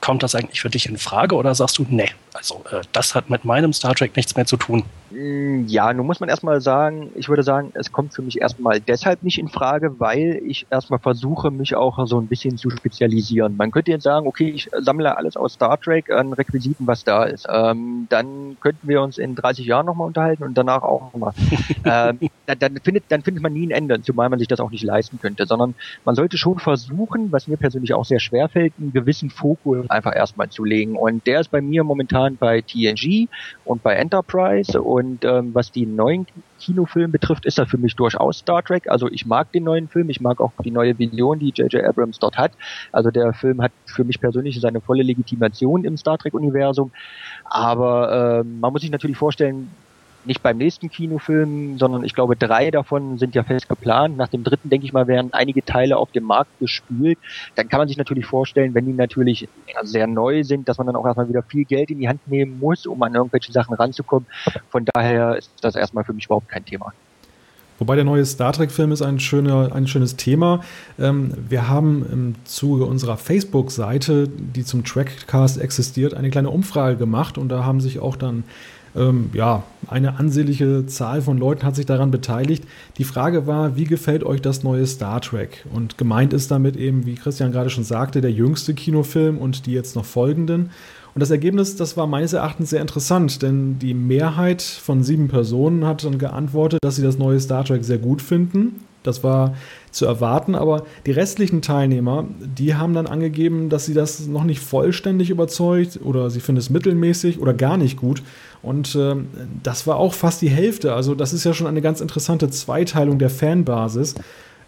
[0.00, 3.28] Kommt das eigentlich für dich in Frage oder sagst du, nee, also äh, das hat
[3.28, 4.84] mit meinem Star Trek nichts mehr zu tun?
[5.10, 8.80] Mm, ja, nun muss man erstmal sagen, ich würde sagen, es kommt für mich erstmal
[8.80, 13.56] deshalb nicht in Frage, weil ich erstmal versuche, mich auch so ein bisschen zu spezialisieren.
[13.58, 17.24] Man könnte jetzt sagen, okay, ich sammle alles aus Star Trek an Requisiten, was da
[17.24, 17.46] ist.
[17.50, 21.34] Ähm, dann könnten wir uns in 30 Jahren nochmal unterhalten und danach auch nochmal.
[21.84, 24.70] ähm, dann, dann, findet, dann findet man nie ein Ende, zumal man sich das auch
[24.70, 25.74] nicht leisten könnte, sondern
[26.04, 30.14] man sollte schon versuchen, was mir persönlich auch sehr schwer fällt, einen gewissen Fokus einfach
[30.14, 30.96] erstmal zu legen.
[30.96, 33.28] Und der ist bei mir momentan bei TNG
[33.64, 34.80] und bei Enterprise.
[34.80, 36.26] Und ähm, was die neuen
[36.60, 38.88] Kinofilme betrifft, ist er für mich durchaus Star Trek.
[38.88, 41.84] Also ich mag den neuen Film, ich mag auch die neue Vision, die J.J.
[41.84, 42.52] Abrams dort hat.
[42.92, 46.92] Also der Film hat für mich persönlich seine volle Legitimation im Star Trek-Universum.
[47.44, 49.70] Aber äh, man muss sich natürlich vorstellen,
[50.24, 54.16] nicht beim nächsten Kinofilm, sondern ich glaube, drei davon sind ja fest geplant.
[54.16, 57.18] Nach dem dritten, denke ich mal, werden einige Teile auf dem Markt gespült.
[57.54, 59.48] Dann kann man sich natürlich vorstellen, wenn die natürlich
[59.82, 62.58] sehr neu sind, dass man dann auch erstmal wieder viel Geld in die Hand nehmen
[62.58, 64.26] muss, um an irgendwelche Sachen ranzukommen.
[64.70, 66.92] Von daher ist das erstmal für mich überhaupt kein Thema.
[67.80, 70.60] Wobei der neue Star Trek-Film ist ein, schöner, ein schönes Thema.
[70.98, 77.38] Ähm, wir haben im Zuge unserer Facebook-Seite, die zum Trackcast existiert, eine kleine Umfrage gemacht
[77.38, 78.44] und da haben sich auch dann
[78.96, 82.64] ähm, ja, eine ansehnliche Zahl von Leuten hat sich daran beteiligt.
[82.98, 85.64] Die Frage war, wie gefällt euch das neue Star Trek?
[85.72, 89.72] Und gemeint ist damit eben, wie Christian gerade schon sagte, der jüngste Kinofilm und die
[89.72, 90.70] jetzt noch folgenden.
[91.14, 95.84] Und das Ergebnis, das war meines Erachtens sehr interessant, denn die Mehrheit von sieben Personen
[95.84, 98.84] hat dann geantwortet, dass sie das neue Star Trek sehr gut finden.
[99.02, 99.54] Das war
[99.90, 104.60] zu erwarten, aber die restlichen Teilnehmer, die haben dann angegeben, dass sie das noch nicht
[104.60, 108.22] vollständig überzeugt oder sie finden es mittelmäßig oder gar nicht gut.
[108.62, 109.16] Und äh,
[109.62, 110.94] das war auch fast die Hälfte.
[110.94, 114.14] Also das ist ja schon eine ganz interessante Zweiteilung der Fanbasis.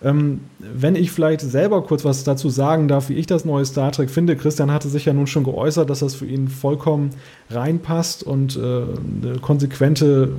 [0.04, 3.92] Ähm, wenn ich vielleicht selber kurz was dazu sagen darf, wie ich das neue Star
[3.92, 4.36] Trek finde.
[4.36, 7.10] Christian hatte sich ja nun schon geäußert, dass das für ihn vollkommen
[7.50, 10.30] reinpasst und äh, eine konsequente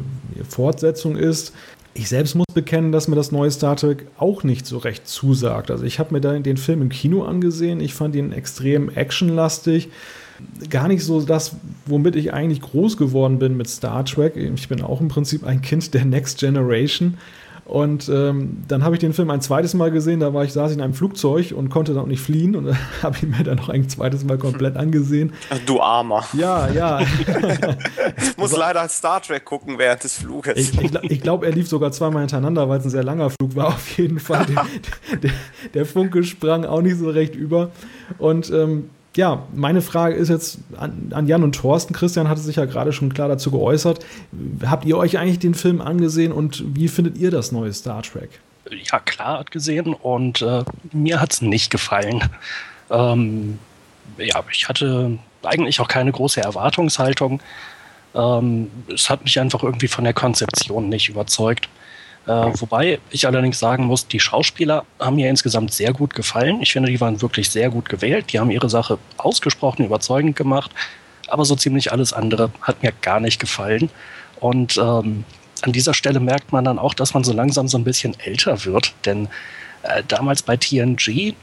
[0.49, 1.53] Fortsetzung ist.
[1.96, 5.70] Ich selbst muss bekennen, dass mir das neue Star Trek auch nicht so recht zusagt.
[5.70, 7.80] Also ich habe mir da den Film im Kino angesehen.
[7.80, 9.89] Ich fand ihn extrem actionlastig
[10.70, 14.36] gar nicht so das, womit ich eigentlich groß geworden bin mit Star Trek.
[14.36, 17.18] Ich bin auch im Prinzip ein Kind der Next Generation.
[17.66, 20.72] Und ähm, dann habe ich den Film ein zweites Mal gesehen, da war ich, saß
[20.72, 23.57] ich in einem Flugzeug und konnte dann auch nicht fliehen und habe ich mir dann
[23.57, 25.34] noch ein zweites Mal komplett angesehen.
[25.66, 26.26] Du Armer.
[26.34, 26.99] Ja, ja.
[26.99, 30.57] ich muss leider Star Trek gucken während des Fluges.
[30.57, 33.55] Ich, ich, ich glaube, er lief sogar zweimal hintereinander, weil es ein sehr langer Flug
[33.55, 33.68] war.
[33.68, 34.45] Auf jeden Fall.
[35.11, 35.32] der, der,
[35.74, 37.72] der Funke sprang auch nicht so recht über.
[38.18, 41.93] Und ähm, ja, meine Frage ist jetzt an, an, Jan und Thorsten.
[41.93, 44.03] Christian hatte sich ja gerade schon klar dazu geäußert.
[44.66, 48.39] Habt ihr euch eigentlich den Film angesehen und wie findet ihr das neue Star Trek?
[48.91, 52.24] Ja, klar hat gesehen und äh, mir hat es nicht gefallen.
[52.89, 53.59] Ähm,
[54.18, 57.41] ja, ich hatte eigentlich auch keine große Erwartungshaltung.
[58.16, 61.70] Ähm, es hat mich einfach irgendwie von der Konzeption nicht überzeugt.
[62.26, 66.61] Äh, wobei ich allerdings sagen muss, die Schauspieler haben mir insgesamt sehr gut gefallen.
[66.61, 68.32] Ich finde, die waren wirklich sehr gut gewählt.
[68.32, 70.71] Die haben ihre Sache ausgesprochen überzeugend gemacht.
[71.28, 73.89] Aber so ziemlich alles andere hat mir gar nicht gefallen.
[74.39, 75.26] Und ähm,
[75.61, 78.65] an dieser Stelle merkt man dann auch, dass man so langsam so ein bisschen älter
[78.65, 78.93] wird.
[79.05, 79.28] Denn
[79.84, 81.34] äh, damals bei TNG, äh,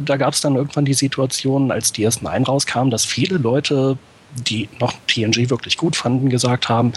[0.00, 3.96] da gab es dann irgendwann die Situation, als DS9 rauskam, dass viele Leute,
[4.34, 6.92] die noch TNG wirklich gut fanden, gesagt haben,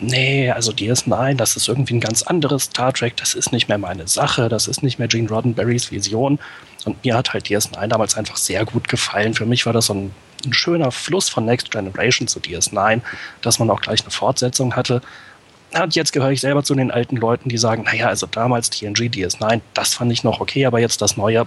[0.00, 3.78] nee, also DS9, das ist irgendwie ein ganz anderes Star Trek, das ist nicht mehr
[3.78, 6.38] meine Sache, das ist nicht mehr Gene Roddenberrys Vision.
[6.84, 9.34] Und mir hat halt DS9 damals einfach sehr gut gefallen.
[9.34, 13.00] Für mich war das so ein, ein schöner Fluss von Next Generation zu DS9,
[13.42, 15.02] dass man auch gleich eine Fortsetzung hatte.
[15.74, 19.10] Und jetzt gehöre ich selber zu den alten Leuten, die sagen, naja, also damals TNG,
[19.10, 21.46] DS9, das fand ich noch okay, aber jetzt das Neue,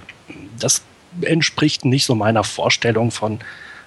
[0.59, 0.83] das
[1.21, 3.39] entspricht nicht so meiner Vorstellung von,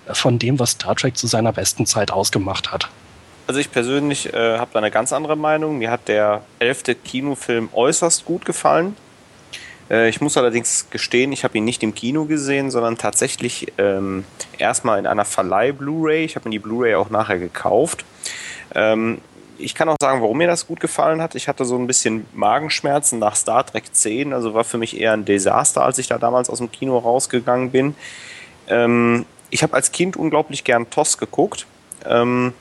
[0.06, 2.88] von dem, was Star Trek zu seiner besten Zeit ausgemacht hat.
[3.46, 5.78] Also ich persönlich äh, habe da eine ganz andere Meinung.
[5.78, 8.96] Mir hat der elfte Kinofilm äußerst gut gefallen.
[9.90, 14.24] Äh, ich muss allerdings gestehen, ich habe ihn nicht im Kino gesehen, sondern tatsächlich ähm,
[14.58, 16.24] erstmal in einer Verleih-Blu-ray.
[16.24, 18.04] Ich habe mir die Blu-ray auch nachher gekauft.
[18.74, 19.20] Ähm,
[19.58, 21.34] ich kann auch sagen, warum mir das gut gefallen hat.
[21.34, 25.12] Ich hatte so ein bisschen Magenschmerzen nach Star Trek 10, also war für mich eher
[25.12, 27.94] ein Desaster, als ich da damals aus dem Kino rausgegangen bin.
[28.68, 31.66] Ähm, ich habe als Kind unglaublich gern TOS geguckt.
[32.04, 32.52] Ähm,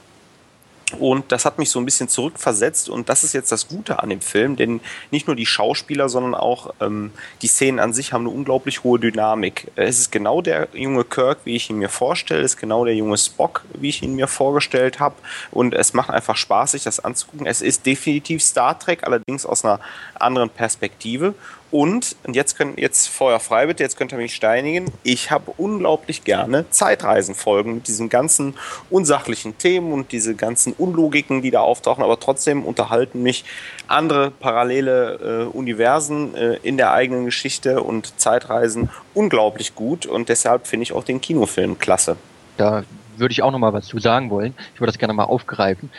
[1.00, 4.10] und das hat mich so ein bisschen zurückversetzt und das ist jetzt das Gute an
[4.10, 4.82] dem Film, denn
[5.12, 9.00] nicht nur die Schauspieler, sondern auch ähm, die Szenen an sich haben eine unglaublich hohe
[9.00, 9.72] Dynamik.
[9.76, 12.96] Es ist genau der junge Kirk, wie ich ihn mir vorstelle, es ist genau der
[12.96, 15.16] junge Spock, wie ich ihn mir vorgestellt habe
[15.52, 17.46] und es macht einfach Spaß, sich das anzugucken.
[17.46, 19.80] Es ist definitiv Star Trek, allerdings aus einer
[20.16, 21.34] anderen Perspektive
[21.74, 24.92] und, und jetzt können jetzt Feuer frei bitte, jetzt könnt ihr mich steinigen.
[25.02, 28.54] Ich habe unglaublich gerne Zeitreisenfolgen mit diesen ganzen
[28.92, 33.44] unsachlichen Themen und diese ganzen Unlogiken, die da auftauchen, aber trotzdem unterhalten mich
[33.88, 40.68] andere parallele äh, Universen äh, in der eigenen Geschichte und Zeitreisen unglaublich gut und deshalb
[40.68, 42.18] finde ich auch den Kinofilm klasse.
[42.58, 42.84] Da
[43.18, 44.54] würde ich auch noch mal was zu sagen wollen.
[44.76, 45.90] Ich würde das gerne mal aufgreifen.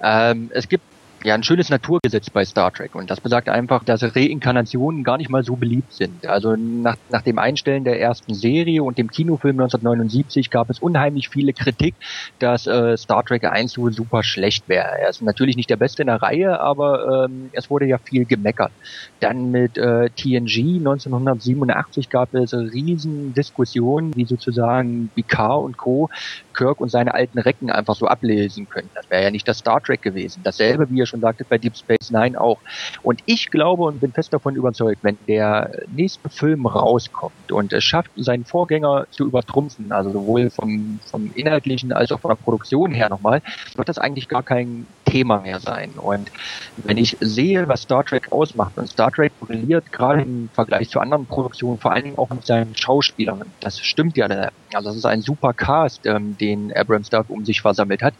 [0.00, 0.84] Ähm, es gibt
[1.24, 2.94] ja, ein schönes Naturgesetz bei Star Trek.
[2.94, 6.26] Und das besagt einfach, dass Reinkarnationen gar nicht mal so beliebt sind.
[6.26, 11.30] Also nach, nach dem Einstellen der ersten Serie und dem Kinofilm 1979 gab es unheimlich
[11.30, 11.94] viele Kritik,
[12.40, 14.98] dass äh, Star Trek 1 so super schlecht wäre.
[15.00, 18.26] Er ist natürlich nicht der Beste in der Reihe, aber ähm, es wurde ja viel
[18.26, 18.72] gemeckert.
[19.20, 26.10] Dann mit äh, TNG 1987 gab es riesen Diskussionen, wie sozusagen Picard und Co.
[26.54, 28.90] Kirk und seine alten Recken einfach so ablesen können.
[28.94, 30.42] Das wäre ja nicht das Star Trek gewesen.
[30.44, 32.62] Dasselbe, wie ihr schon sagtet, bei Deep Space Nine auch.
[33.02, 37.84] Und ich glaube und bin fest davon überzeugt, wenn der nächste Film rauskommt und es
[37.84, 42.92] schafft, seinen Vorgänger zu übertrumpfen, also sowohl vom, vom inhaltlichen als auch von der Produktion
[42.92, 43.42] her nochmal,
[43.76, 45.90] wird das eigentlich gar kein Thema mehr sein.
[45.96, 46.30] Und
[46.76, 51.00] wenn ich sehe, was Star Trek ausmacht, und Star Trek brilliert gerade im Vergleich zu
[51.00, 54.24] anderen Produktionen, vor Dingen auch mit seinen Schauspielern, das stimmt ja.
[54.72, 58.14] Also das ist ein super Cast, ähm, den Abrams da um sich versammelt hat.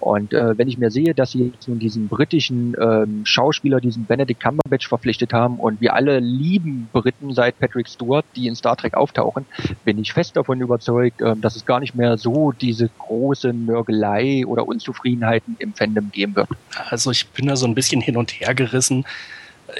[0.00, 4.06] Und äh, wenn ich mir sehe, dass sie jetzt nun diesen britischen ähm, Schauspieler, diesen
[4.06, 8.71] Benedict Cumberbatch verpflichtet haben und wir alle lieben Briten seit Patrick Stewart, die in Star
[8.76, 9.46] Trek auftauchen,
[9.84, 14.44] bin ich fest davon überzeugt, äh, dass es gar nicht mehr so diese große Nörgelei
[14.46, 16.48] oder Unzufriedenheiten im Fandom geben wird.
[16.90, 19.04] Also ich bin da so ein bisschen hin und her gerissen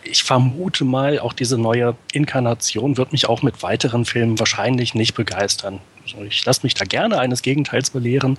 [0.04, 5.14] ich vermute mal, auch diese neue Inkarnation wird mich auch mit weiteren Filmen wahrscheinlich nicht
[5.14, 5.80] begeistern.
[6.04, 8.38] Also ich lasse mich da gerne eines Gegenteils belehren.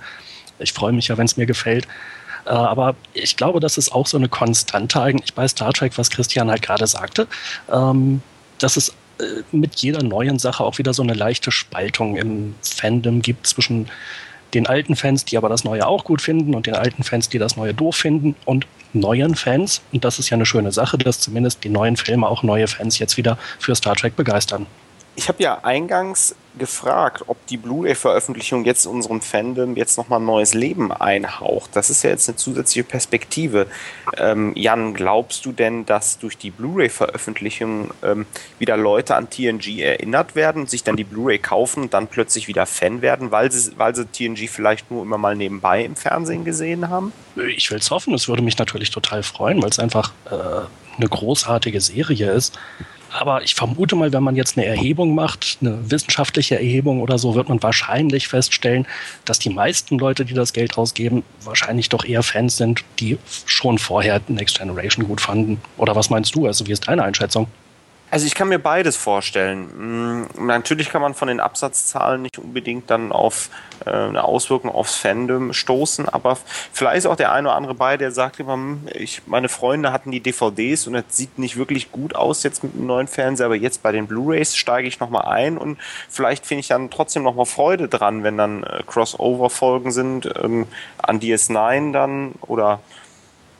[0.58, 1.86] Ich freue mich ja, wenn es mir gefällt.
[2.46, 6.10] Äh, aber ich glaube, das ist auch so eine Konstante eigentlich bei Star Trek, was
[6.10, 7.26] Christian halt gerade sagte,
[7.72, 8.22] ähm,
[8.58, 8.92] dass es
[9.52, 13.88] mit jeder neuen Sache auch wieder so eine leichte Spaltung im Fandom gibt zwischen
[14.54, 17.38] den alten Fans, die aber das Neue auch gut finden und den alten Fans, die
[17.38, 19.82] das Neue doof finden und neuen Fans.
[19.92, 22.98] Und das ist ja eine schöne Sache, dass zumindest die neuen Filme auch neue Fans
[22.98, 24.66] jetzt wieder für Star Trek begeistern.
[25.16, 30.54] Ich habe ja eingangs gefragt, ob die Blu-ray-Veröffentlichung jetzt unserem Fandom jetzt nochmal ein neues
[30.54, 31.70] Leben einhaucht.
[31.74, 33.66] Das ist ja jetzt eine zusätzliche Perspektive.
[34.16, 38.26] Ähm, Jan, glaubst du denn, dass durch die Blu-ray-Veröffentlichung ähm,
[38.58, 42.66] wieder Leute an TNG erinnert werden, sich dann die Blu-ray kaufen und dann plötzlich wieder
[42.66, 46.88] Fan werden, weil sie, weil sie TNG vielleicht nur immer mal nebenbei im Fernsehen gesehen
[46.88, 47.12] haben?
[47.56, 48.14] Ich will es hoffen.
[48.14, 50.34] Es würde mich natürlich total freuen, weil es einfach äh,
[50.96, 52.58] eine großartige Serie ist.
[53.16, 57.36] Aber ich vermute mal, wenn man jetzt eine Erhebung macht, eine wissenschaftliche Erhebung oder so,
[57.36, 58.88] wird man wahrscheinlich feststellen,
[59.24, 63.78] dass die meisten Leute, die das Geld ausgeben, wahrscheinlich doch eher Fans sind, die schon
[63.78, 65.60] vorher Next Generation gut fanden.
[65.76, 66.46] Oder was meinst du?
[66.46, 67.46] Also wie ist deine Einschätzung?
[68.14, 70.28] Also ich kann mir beides vorstellen.
[70.36, 73.50] Hm, natürlich kann man von den Absatzzahlen nicht unbedingt dann auf
[73.84, 76.38] äh, eine Auswirkung aufs Fandom stoßen, aber
[76.72, 79.90] vielleicht ist auch der eine oder andere bei, der sagt immer, hm, ich, meine Freunde
[79.90, 83.46] hatten die DVDs und es sieht nicht wirklich gut aus jetzt mit dem neuen Fernseher,
[83.46, 85.76] aber jetzt bei den Blu-rays steige ich nochmal ein und
[86.08, 91.18] vielleicht finde ich dann trotzdem nochmal Freude dran, wenn dann äh, Crossover-Folgen sind ähm, an
[91.18, 92.78] DS9 dann oder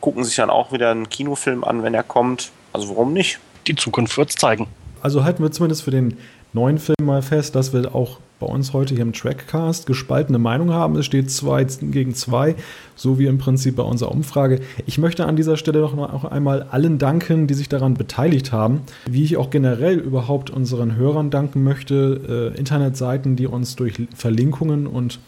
[0.00, 2.52] gucken sich dann auch wieder einen Kinofilm an, wenn er kommt.
[2.72, 3.40] Also warum nicht?
[3.66, 4.66] Die Zukunft wird es zeigen.
[5.02, 6.16] Also halten wir zumindest für den
[6.52, 10.72] neuen Film mal fest, dass wir auch bei uns heute hier im Trackcast gespaltene Meinung
[10.72, 10.96] haben.
[10.96, 12.54] Es steht 2 gegen 2,
[12.96, 14.60] so wie im Prinzip bei unserer Umfrage.
[14.86, 18.82] Ich möchte an dieser Stelle noch einmal allen danken, die sich daran beteiligt haben.
[19.06, 24.86] Wie ich auch generell überhaupt unseren Hörern danken möchte, äh, Internetseiten, die uns durch Verlinkungen
[24.86, 25.20] und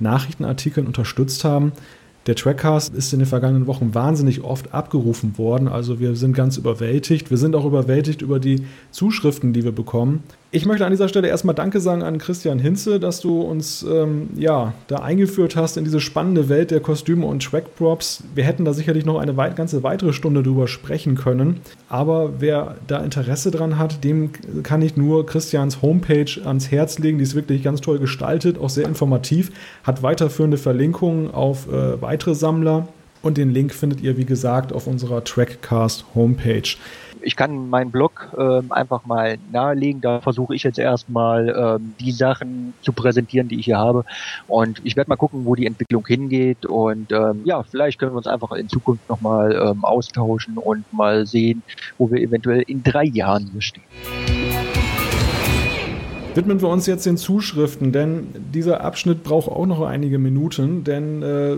[0.00, 1.72] Nachrichtenartikeln unterstützt haben.
[2.26, 5.68] Der Trackcast ist in den vergangenen Wochen wahnsinnig oft abgerufen worden.
[5.68, 7.30] Also wir sind ganz überwältigt.
[7.30, 10.22] Wir sind auch überwältigt über die Zuschriften, die wir bekommen.
[10.54, 14.28] Ich möchte an dieser Stelle erstmal Danke sagen an Christian Hinze, dass du uns ähm,
[14.36, 18.22] ja, da eingeführt hast in diese spannende Welt der Kostüme und Trackprops.
[18.36, 21.58] Wir hätten da sicherlich noch eine weit, ganze weitere Stunde drüber sprechen können.
[21.88, 24.30] Aber wer da Interesse dran hat, dem
[24.62, 27.18] kann ich nur Christians Homepage ans Herz legen.
[27.18, 29.50] Die ist wirklich ganz toll gestaltet, auch sehr informativ,
[29.82, 32.86] hat weiterführende Verlinkungen auf äh, weitere Sammler.
[33.22, 36.76] Und den Link findet ihr, wie gesagt, auf unserer Trackcast Homepage
[37.24, 40.00] ich kann meinen Blog ähm, einfach mal nahelegen.
[40.00, 44.04] Da versuche ich jetzt erstmal ähm, die Sachen zu präsentieren, die ich hier habe.
[44.46, 46.66] Und ich werde mal gucken, wo die Entwicklung hingeht.
[46.66, 51.26] Und ähm, ja, vielleicht können wir uns einfach in Zukunft nochmal ähm, austauschen und mal
[51.26, 51.62] sehen,
[51.98, 53.84] wo wir eventuell in drei Jahren hier stehen.
[56.34, 61.22] Widmen wir uns jetzt den Zuschriften, denn dieser Abschnitt braucht auch noch einige Minuten, denn
[61.22, 61.56] äh,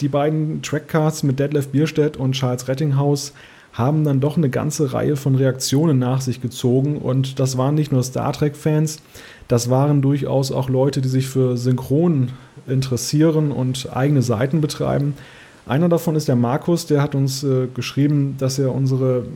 [0.00, 3.34] die beiden Trackcasts mit Detlef Bierstedt und Charles Rettinghaus
[3.76, 6.96] haben dann doch eine ganze Reihe von Reaktionen nach sich gezogen.
[6.96, 9.02] Und das waren nicht nur Star Trek-Fans,
[9.48, 12.30] das waren durchaus auch Leute, die sich für Synchron
[12.66, 15.14] interessieren und eigene Seiten betreiben.
[15.66, 19.26] Einer davon ist der Markus, der hat uns äh, geschrieben, dass er unsere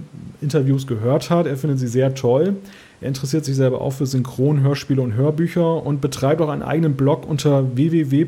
[0.40, 1.46] Interviews gehört hat.
[1.46, 2.54] Er findet sie sehr toll.
[3.00, 6.94] Er interessiert sich selber auch für Synchron, Hörspiele und Hörbücher und betreibt auch einen eigenen
[6.94, 8.24] Blog unter www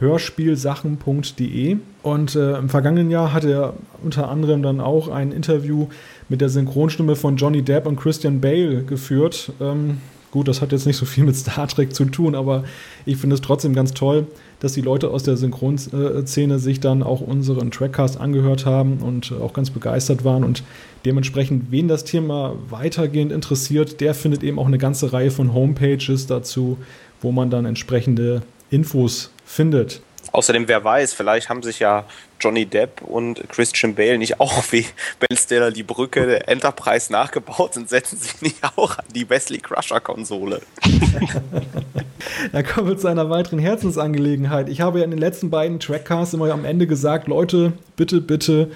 [0.00, 1.76] hörspielsachen.de.
[2.02, 5.88] Und äh, im vergangenen Jahr hat er unter anderem dann auch ein Interview
[6.28, 9.52] mit der Synchronstimme von Johnny Depp und Christian Bale geführt.
[9.60, 9.98] Ähm,
[10.30, 12.64] gut, das hat jetzt nicht so viel mit Star Trek zu tun, aber
[13.06, 14.26] ich finde es trotzdem ganz toll,
[14.60, 19.52] dass die Leute aus der Synchronszene sich dann auch unseren Trackcast angehört haben und auch
[19.52, 20.44] ganz begeistert waren.
[20.44, 20.62] Und
[21.04, 26.26] dementsprechend, wen das Thema weitergehend interessiert, der findet eben auch eine ganze Reihe von Homepages
[26.26, 26.78] dazu,
[27.20, 30.00] wo man dann entsprechende Infos findet.
[30.30, 32.04] Außerdem, wer weiß, vielleicht haben sich ja
[32.38, 34.84] Johnny Depp und Christian Bale nicht auch wie
[35.18, 39.58] Ben Stiller die Brücke der Enterprise nachgebaut und setzen sich nicht auch an die Wesley
[39.58, 40.60] Crusher Konsole.
[42.52, 44.68] da kommen wir zu einer weiteren Herzensangelegenheit.
[44.68, 48.70] Ich habe ja in den letzten beiden Trackcasts immer am Ende gesagt, Leute, bitte, bitte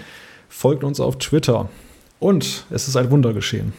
[0.49, 1.69] folgt uns auf Twitter.
[2.19, 3.73] Und es ist ein Wunder geschehen.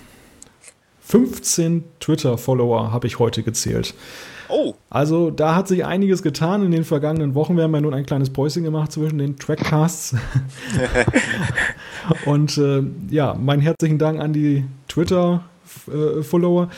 [1.01, 3.93] 15 Twitter-Follower habe ich heute gezählt.
[4.53, 4.75] Oh.
[4.91, 7.57] Also da hat sich einiges getan in den vergangenen Wochen.
[7.57, 10.15] Wir haben ja nun ein kleines Päuschen gemacht zwischen den Trackcasts.
[12.25, 16.69] Und äh, ja, meinen herzlichen Dank an die Twitter-Follower.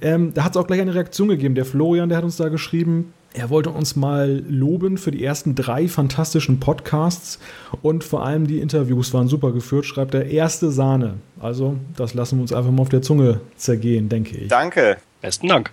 [0.00, 1.56] Ähm, da hat es auch gleich eine Reaktion gegeben.
[1.56, 5.56] Der Florian, der hat uns da geschrieben, er wollte uns mal loben für die ersten
[5.56, 7.40] drei fantastischen Podcasts
[7.82, 10.26] und vor allem die Interviews waren super geführt, schreibt er.
[10.26, 11.14] Erste Sahne.
[11.40, 14.46] Also, das lassen wir uns einfach mal auf der Zunge zergehen, denke ich.
[14.46, 14.98] Danke.
[15.20, 15.72] Besten Dank.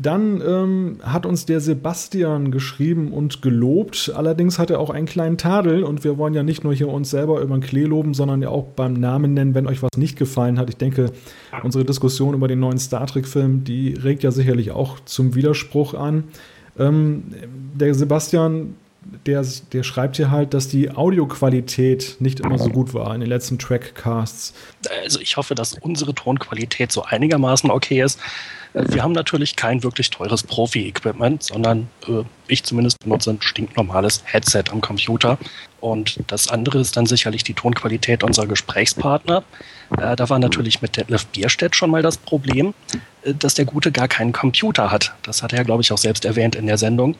[0.00, 4.10] Dann ähm, hat uns der Sebastian geschrieben und gelobt.
[4.14, 7.10] Allerdings hat er auch einen kleinen Tadel und wir wollen ja nicht nur hier uns
[7.10, 10.18] selber über den Klee loben, sondern ja auch beim Namen nennen, wenn euch was nicht
[10.18, 10.70] gefallen hat.
[10.70, 11.12] Ich denke,
[11.62, 16.24] unsere Diskussion über den neuen Star Trek-Film, die regt ja sicherlich auch zum Widerspruch an.
[16.78, 17.24] Ähm,
[17.74, 18.74] der Sebastian,
[19.26, 23.28] der, der schreibt hier halt, dass die Audioqualität nicht immer so gut war in den
[23.28, 24.54] letzten Trackcasts.
[25.02, 28.18] Also ich hoffe, dass unsere Tonqualität so einigermaßen okay ist.
[28.74, 34.22] Äh, wir haben natürlich kein wirklich teures Profi-Equipment, sondern äh, ich zumindest benutze ein stinknormales
[34.24, 35.38] Headset am Computer.
[35.80, 39.42] Und das andere ist dann sicherlich die Tonqualität unserer Gesprächspartner.
[39.98, 42.74] Äh, da war natürlich mit Detlef Bierstedt schon mal das Problem,
[43.22, 45.14] äh, dass der Gute gar keinen Computer hat.
[45.22, 47.16] Das hat er, glaube ich, auch selbst erwähnt in der Sendung.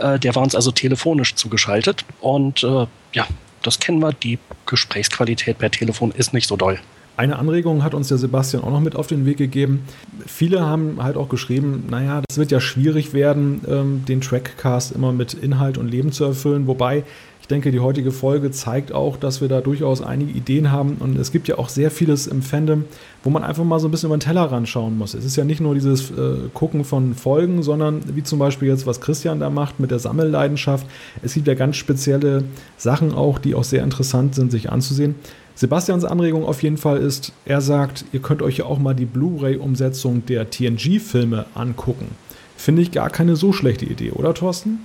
[0.00, 2.04] Äh, der war uns also telefonisch zugeschaltet.
[2.20, 3.26] Und äh, ja,
[3.62, 4.12] das kennen wir.
[4.12, 6.78] Die Gesprächsqualität per Telefon ist nicht so doll.
[7.16, 9.84] Eine Anregung hat uns der Sebastian auch noch mit auf den Weg gegeben.
[10.26, 15.12] Viele haben halt auch geschrieben, naja, das wird ja schwierig werden, ähm, den Trackcast immer
[15.12, 16.66] mit Inhalt und Leben zu erfüllen.
[16.66, 17.04] Wobei
[17.50, 20.96] denke, die heutige Folge zeigt auch, dass wir da durchaus einige Ideen haben.
[21.00, 22.84] Und es gibt ja auch sehr vieles im Fandom,
[23.22, 25.14] wo man einfach mal so ein bisschen über den Teller schauen muss.
[25.14, 28.86] Es ist ja nicht nur dieses äh, Gucken von Folgen, sondern wie zum Beispiel jetzt,
[28.86, 30.86] was Christian da macht mit der Sammelleidenschaft.
[31.22, 32.44] Es gibt ja ganz spezielle
[32.76, 35.14] Sachen auch, die auch sehr interessant sind, sich anzusehen.
[35.54, 39.04] Sebastians Anregung auf jeden Fall ist, er sagt, ihr könnt euch ja auch mal die
[39.04, 42.16] Blu-ray-Umsetzung der TNG-Filme angucken.
[42.56, 44.80] Finde ich gar keine so schlechte Idee, oder Thorsten?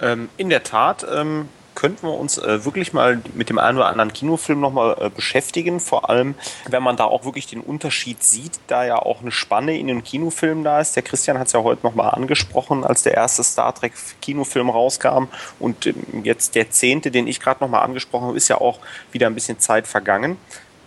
[0.00, 1.06] Ähm, in der Tat.
[1.14, 5.10] Ähm, könnten wir uns äh, wirklich mal mit dem einen oder anderen Kinofilm nochmal äh,
[5.10, 5.80] beschäftigen.
[5.80, 6.34] Vor allem,
[6.68, 10.04] wenn man da auch wirklich den Unterschied sieht, da ja auch eine Spanne in den
[10.04, 10.96] Kinofilmen da ist.
[10.96, 15.24] Der Christian hat es ja heute nochmal angesprochen, als der erste Star Trek Kinofilm rauskam.
[15.58, 18.78] Und ähm, jetzt der zehnte, den ich gerade nochmal angesprochen habe, ist ja auch
[19.12, 20.36] wieder ein bisschen Zeit vergangen.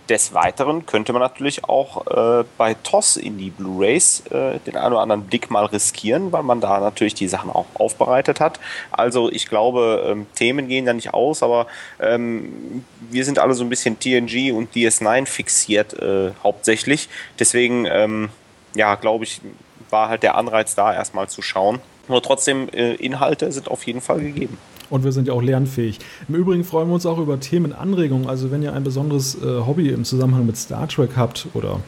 [0.10, 4.93] Des Weiteren könnte man natürlich auch äh, bei TOS in die Blu-rays äh, den einen
[4.93, 8.60] oder anderen Blick mal riskieren, weil man da natürlich die Sachen auch aufbereitet hat.
[8.91, 11.68] Also ich glaube, ähm, Themen gehen da nicht aus, aber
[11.99, 17.10] ähm, wir sind alle so ein bisschen TNG und DS9 fixiert äh, hauptsächlich.
[17.38, 18.30] Deswegen, ähm,
[18.76, 19.41] ja, glaube ich,
[19.89, 21.80] war halt der Anreiz da, erstmal zu schauen.
[22.08, 24.58] Nur trotzdem, äh, Inhalte sind auf jeden Fall gegeben.
[24.89, 25.99] Und wir sind ja auch lernfähig.
[26.27, 28.27] Im Übrigen freuen wir uns auch über Themenanregungen.
[28.27, 31.79] Also wenn ihr ein besonderes äh, Hobby im Zusammenhang mit Star Trek habt oder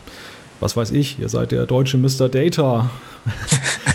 [0.60, 2.28] was weiß ich, ihr seid der deutsche Mr.
[2.28, 2.90] Data,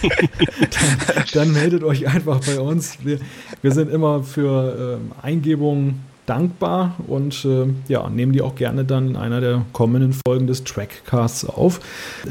[0.02, 2.98] dann, dann, meldet euch einfach bei uns.
[3.05, 3.18] Wir,
[3.61, 9.11] wir sind immer für ähm, Eingebungen dankbar und äh, ja, nehmen die auch gerne dann
[9.11, 11.80] in einer der kommenden Folgen des Trackcasts auf.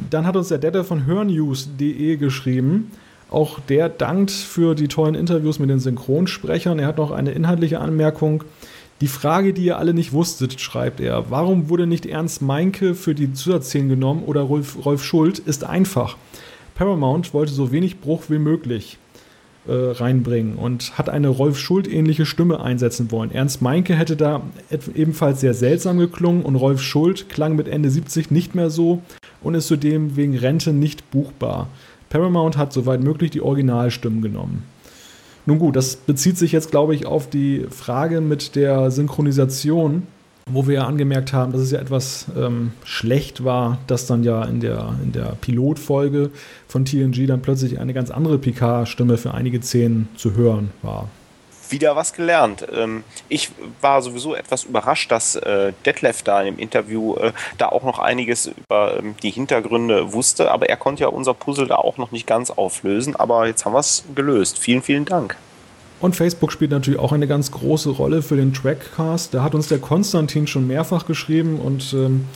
[0.09, 2.91] Dann hat uns der Data von hörnews.de geschrieben.
[3.33, 6.77] Auch der dankt für die tollen Interviews mit den Synchronsprechern.
[6.77, 8.43] Er hat noch eine inhaltliche Anmerkung.
[9.01, 13.15] Die Frage, die ihr alle nicht wusstet, schreibt er, warum wurde nicht Ernst Meinke für
[13.15, 16.15] die Zusatzszenen genommen oder Rolf, Rolf Schuld, ist einfach.
[16.75, 18.99] Paramount wollte so wenig Bruch wie möglich
[19.65, 23.31] äh, reinbringen und hat eine Rolf Schuld-ähnliche Stimme einsetzen wollen.
[23.31, 24.43] Ernst Meinke hätte da
[24.93, 29.01] ebenfalls sehr seltsam geklungen und Rolf Schuld klang mit Ende 70 nicht mehr so
[29.41, 31.67] und ist zudem wegen Rente nicht buchbar.
[32.13, 34.61] Paramount hat soweit möglich die Originalstimmen genommen.
[35.47, 40.03] Nun gut, das bezieht sich jetzt, glaube ich, auf die Frage mit der Synchronisation,
[40.47, 44.45] wo wir ja angemerkt haben, dass es ja etwas ähm, schlecht war, dass dann ja
[44.45, 46.29] in der, in der Pilotfolge
[46.67, 51.09] von TNG dann plötzlich eine ganz andere Picard-Stimme für einige Szenen zu hören war.
[51.73, 52.65] Wieder was gelernt.
[52.73, 53.49] Ähm, ich
[53.81, 58.45] war sowieso etwas überrascht, dass äh, Detlef da im Interview äh, da auch noch einiges
[58.45, 62.25] über ähm, die Hintergründe wusste, aber er konnte ja unser Puzzle da auch noch nicht
[62.25, 63.17] ganz auflösen.
[63.17, 64.57] Aber jetzt haben wir es gelöst.
[64.57, 65.35] Vielen, vielen Dank.
[65.99, 69.33] Und Facebook spielt natürlich auch eine ganz große Rolle für den Trackcast.
[69.33, 72.27] Da hat uns der Konstantin schon mehrfach geschrieben und ähm,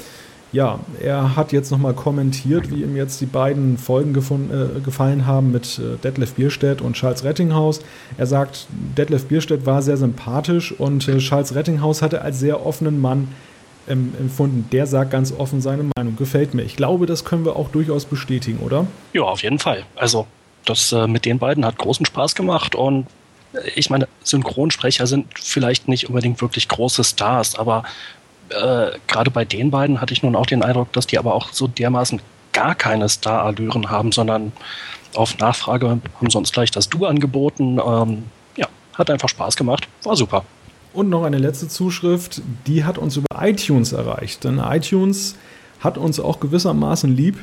[0.52, 5.26] ja, er hat jetzt nochmal kommentiert, wie ihm jetzt die beiden Folgen gefunden, äh, gefallen
[5.26, 7.82] haben mit äh, Detlef Bierstedt und Charles Rettinghaus.
[8.18, 8.68] Er sagt,
[8.98, 13.28] Detlef Bierstedt war sehr sympathisch und äh, Charles Rettinghaus hatte als sehr offenen Mann
[13.90, 14.68] ähm, empfunden.
[14.72, 16.16] Der sagt ganz offen seine Meinung.
[16.16, 16.64] Gefällt mir.
[16.64, 18.88] Ich glaube, das können wir auch durchaus bestätigen, oder?
[19.14, 19.84] Ja, auf jeden Fall.
[19.96, 20.28] Also,
[20.66, 23.08] das äh, mit den beiden hat großen Spaß gemacht und
[23.76, 27.84] ich meine, Synchronsprecher sind vielleicht nicht unbedingt wirklich große Stars, aber
[28.50, 31.52] äh, gerade bei den beiden hatte ich nun auch den Eindruck, dass die aber auch
[31.52, 32.22] so dermaßen
[32.54, 34.52] gar keine Star-Allüren haben, sondern
[35.16, 37.80] auf Nachfrage haben uns gleich das Du angeboten.
[37.84, 38.24] Ähm,
[38.56, 40.44] ja, hat einfach Spaß gemacht, war super.
[40.94, 44.44] Und noch eine letzte Zuschrift, die hat uns über iTunes erreicht.
[44.44, 45.36] Denn iTunes
[45.80, 47.38] hat uns auch gewissermaßen lieb.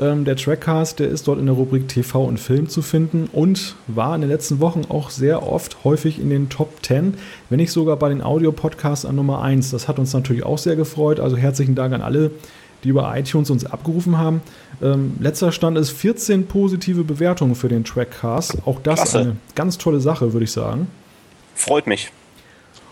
[0.00, 3.74] Ähm, der Trackcast, der ist dort in der Rubrik TV und Film zu finden und
[3.86, 7.14] war in den letzten Wochen auch sehr oft häufig in den Top 10,
[7.50, 9.70] wenn nicht sogar bei den Audio-Podcasts an Nummer 1.
[9.70, 11.20] Das hat uns natürlich auch sehr gefreut.
[11.20, 12.30] Also herzlichen Dank an alle,
[12.84, 14.40] die über iTunes uns abgerufen haben.
[14.80, 18.58] Ähm, letzter Stand ist 14 positive Bewertungen für den Trackcast.
[18.66, 19.18] Auch das Klasse.
[19.18, 20.86] eine ganz tolle Sache, würde ich sagen.
[21.54, 22.12] Freut mich.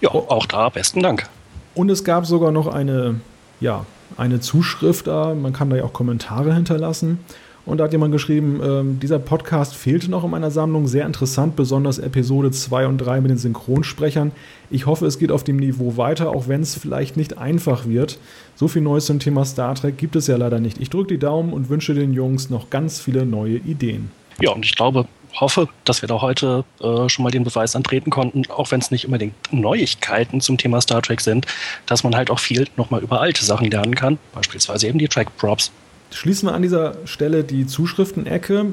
[0.00, 1.28] Ja, auch da besten Dank.
[1.74, 3.20] Und es gab sogar noch eine,
[3.60, 5.34] ja, eine Zuschrift da.
[5.34, 7.18] Man kann da ja auch Kommentare hinterlassen.
[7.66, 10.86] Und da hat jemand geschrieben, äh, dieser Podcast fehlte noch in meiner Sammlung.
[10.86, 14.30] Sehr interessant, besonders Episode 2 und 3 mit den Synchronsprechern.
[14.70, 18.18] Ich hoffe, es geht auf dem Niveau weiter, auch wenn es vielleicht nicht einfach wird.
[18.54, 20.80] So viel Neues zum Thema Star Trek gibt es ja leider nicht.
[20.80, 24.10] Ich drücke die Daumen und wünsche den Jungs noch ganz viele neue Ideen.
[24.40, 25.06] Ja, und ich glaube,
[25.40, 28.90] hoffe, dass wir da heute äh, schon mal den Beweis antreten konnten, auch wenn es
[28.90, 31.46] nicht unbedingt Neuigkeiten zum Thema Star Trek sind,
[31.86, 35.70] dass man halt auch viel nochmal über alte Sachen lernen kann, beispielsweise eben die Track-Props.
[36.10, 38.72] Schließen wir an dieser Stelle die Zuschriftenecke.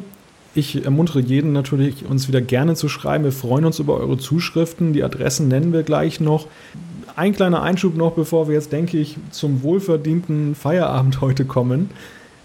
[0.55, 3.23] Ich ermuntere jeden natürlich, uns wieder gerne zu schreiben.
[3.23, 4.93] Wir freuen uns über eure Zuschriften.
[4.93, 6.47] Die Adressen nennen wir gleich noch.
[7.15, 11.89] Ein kleiner Einschub noch, bevor wir jetzt, denke ich, zum wohlverdienten Feierabend heute kommen.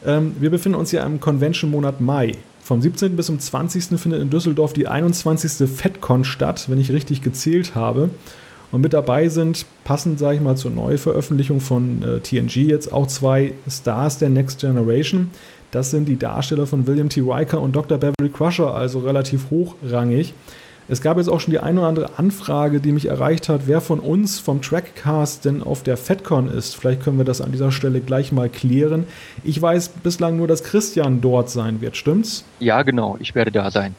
[0.07, 2.33] Ähm, wir befinden uns ja im Convention-Monat Mai.
[2.69, 3.17] Vom 17.
[3.17, 3.99] bis zum 20.
[3.99, 5.67] findet in Düsseldorf die 21.
[5.67, 8.11] FedCon statt, wenn ich richtig gezählt habe.
[8.71, 13.07] Und mit dabei sind, passend, sage ich mal, zur Neuveröffentlichung von äh, TNG jetzt auch
[13.07, 15.31] zwei Stars der Next Generation.
[15.71, 17.23] Das sind die Darsteller von William T.
[17.23, 17.97] Riker und Dr.
[17.97, 20.35] Beverly Crusher, also relativ hochrangig.
[20.91, 23.83] Es gab jetzt auch schon die eine oder andere Anfrage, die mich erreicht hat, wer
[23.83, 26.77] von uns vom Trackcast denn auf der FedCon ist.
[26.77, 29.07] Vielleicht können wir das an dieser Stelle gleich mal klären.
[29.45, 32.45] Ich weiß bislang nur, dass Christian dort sein wird, stimmt's?
[32.59, 33.95] Ja, genau, ich werde da sein.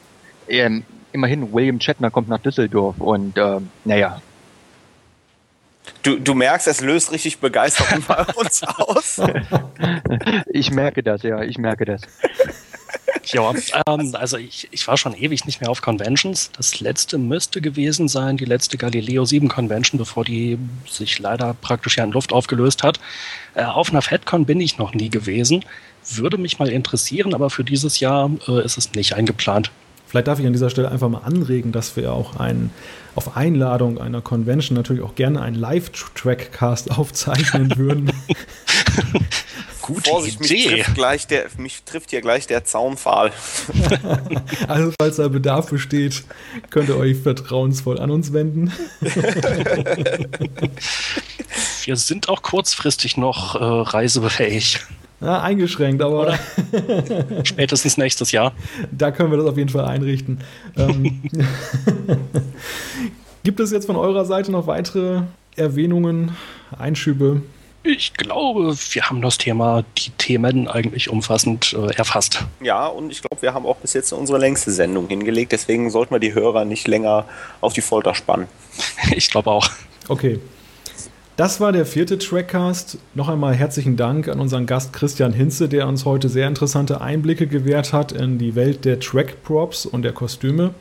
[0.48, 4.20] Ähm, immerhin, William Chetner kommt nach Düsseldorf und äh, naja.
[6.02, 9.22] Du, du merkst, es löst richtig Begeisterung bei uns aus.
[10.48, 12.02] ich merke das, ja, ich merke das.
[13.32, 13.54] Ja,
[13.88, 16.52] ähm, also ich, ich war schon ewig nicht mehr auf Conventions.
[16.56, 20.58] Das letzte müsste gewesen sein, die letzte Galileo 7 Convention, bevor die
[20.88, 23.00] sich leider praktisch ja in Luft aufgelöst hat.
[23.56, 25.64] Äh, auf einer FedCon bin ich noch nie gewesen.
[26.12, 29.72] Würde mich mal interessieren, aber für dieses Jahr äh, ist es nicht eingeplant.
[30.08, 32.72] Vielleicht darf ich an dieser Stelle einfach mal anregen, dass wir auch einen,
[33.14, 38.12] auf Einladung einer Convention natürlich auch gerne einen Live-Trackcast aufzeichnen würden.
[39.90, 40.54] Gute Vorsicht, Idee.
[40.54, 43.32] Mich trifft, gleich der, mich trifft hier gleich der Zaunpfahl.
[44.68, 46.24] also falls da Bedarf besteht,
[46.70, 48.72] könnt ihr euch vertrauensvoll an uns wenden.
[51.86, 54.80] Wir sind auch kurzfristig noch äh, reisebefähig.
[55.22, 56.38] Ja, eingeschränkt, aber.
[57.44, 58.54] Spätestens nächstes Jahr.
[58.92, 60.42] Da können wir das auf jeden Fall einrichten.
[60.78, 61.20] Ähm,
[63.44, 65.24] Gibt es jetzt von eurer Seite noch weitere
[65.56, 66.38] Erwähnungen,
[66.78, 67.42] Einschübe?
[67.84, 72.44] Ich glaube, wir haben das Thema, die Themen eigentlich umfassend äh, erfasst.
[72.62, 75.54] Ja, und ich glaube, wir haben auch bis jetzt unsere längste Sendung hingelegt.
[75.54, 77.26] Deswegen sollten wir die Hörer nicht länger
[77.62, 78.48] auf die Folter spannen.
[79.16, 79.70] ich glaube auch.
[80.10, 80.40] Okay.
[81.38, 82.98] Das war der vierte Trackcast.
[83.14, 87.48] Noch einmal herzlichen Dank an unseren Gast Christian Hinze, der uns heute sehr interessante Einblicke
[87.48, 90.74] gewährt hat in die Welt der Trackprops und der Kostüme.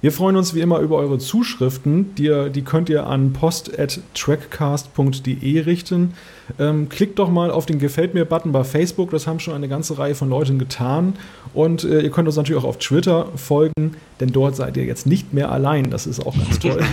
[0.00, 2.14] Wir freuen uns wie immer über eure Zuschriften.
[2.14, 6.14] Die, die könnt ihr an post.trackcast.de richten.
[6.60, 9.10] Ähm, klickt doch mal auf den Gefällt mir-Button bei Facebook.
[9.10, 11.14] Das haben schon eine ganze Reihe von Leuten getan.
[11.52, 15.06] Und äh, ihr könnt uns natürlich auch auf Twitter folgen, denn dort seid ihr jetzt
[15.06, 15.90] nicht mehr allein.
[15.90, 16.78] Das ist auch ganz toll.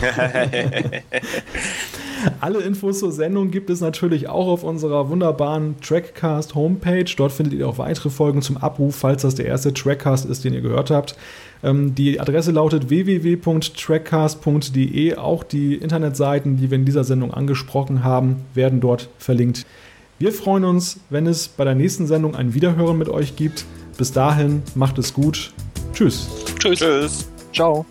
[2.39, 7.05] Alle Infos zur Sendung gibt es natürlich auch auf unserer wunderbaren Trackcast Homepage.
[7.15, 10.53] Dort findet ihr auch weitere Folgen zum Abruf, falls das der erste Trackcast ist, den
[10.53, 11.15] ihr gehört habt.
[11.65, 15.15] Ähm, die Adresse lautet www.trackcast.de.
[15.15, 19.65] Auch die Internetseiten, die wir in dieser Sendung angesprochen haben, werden dort verlinkt.
[20.19, 23.65] Wir freuen uns, wenn es bei der nächsten Sendung ein Wiederhören mit euch gibt.
[23.97, 25.51] Bis dahin, macht es gut.
[25.93, 26.29] Tschüss.
[26.59, 26.79] Tschüss.
[26.79, 27.27] Tschüss.
[27.51, 27.85] Ciao.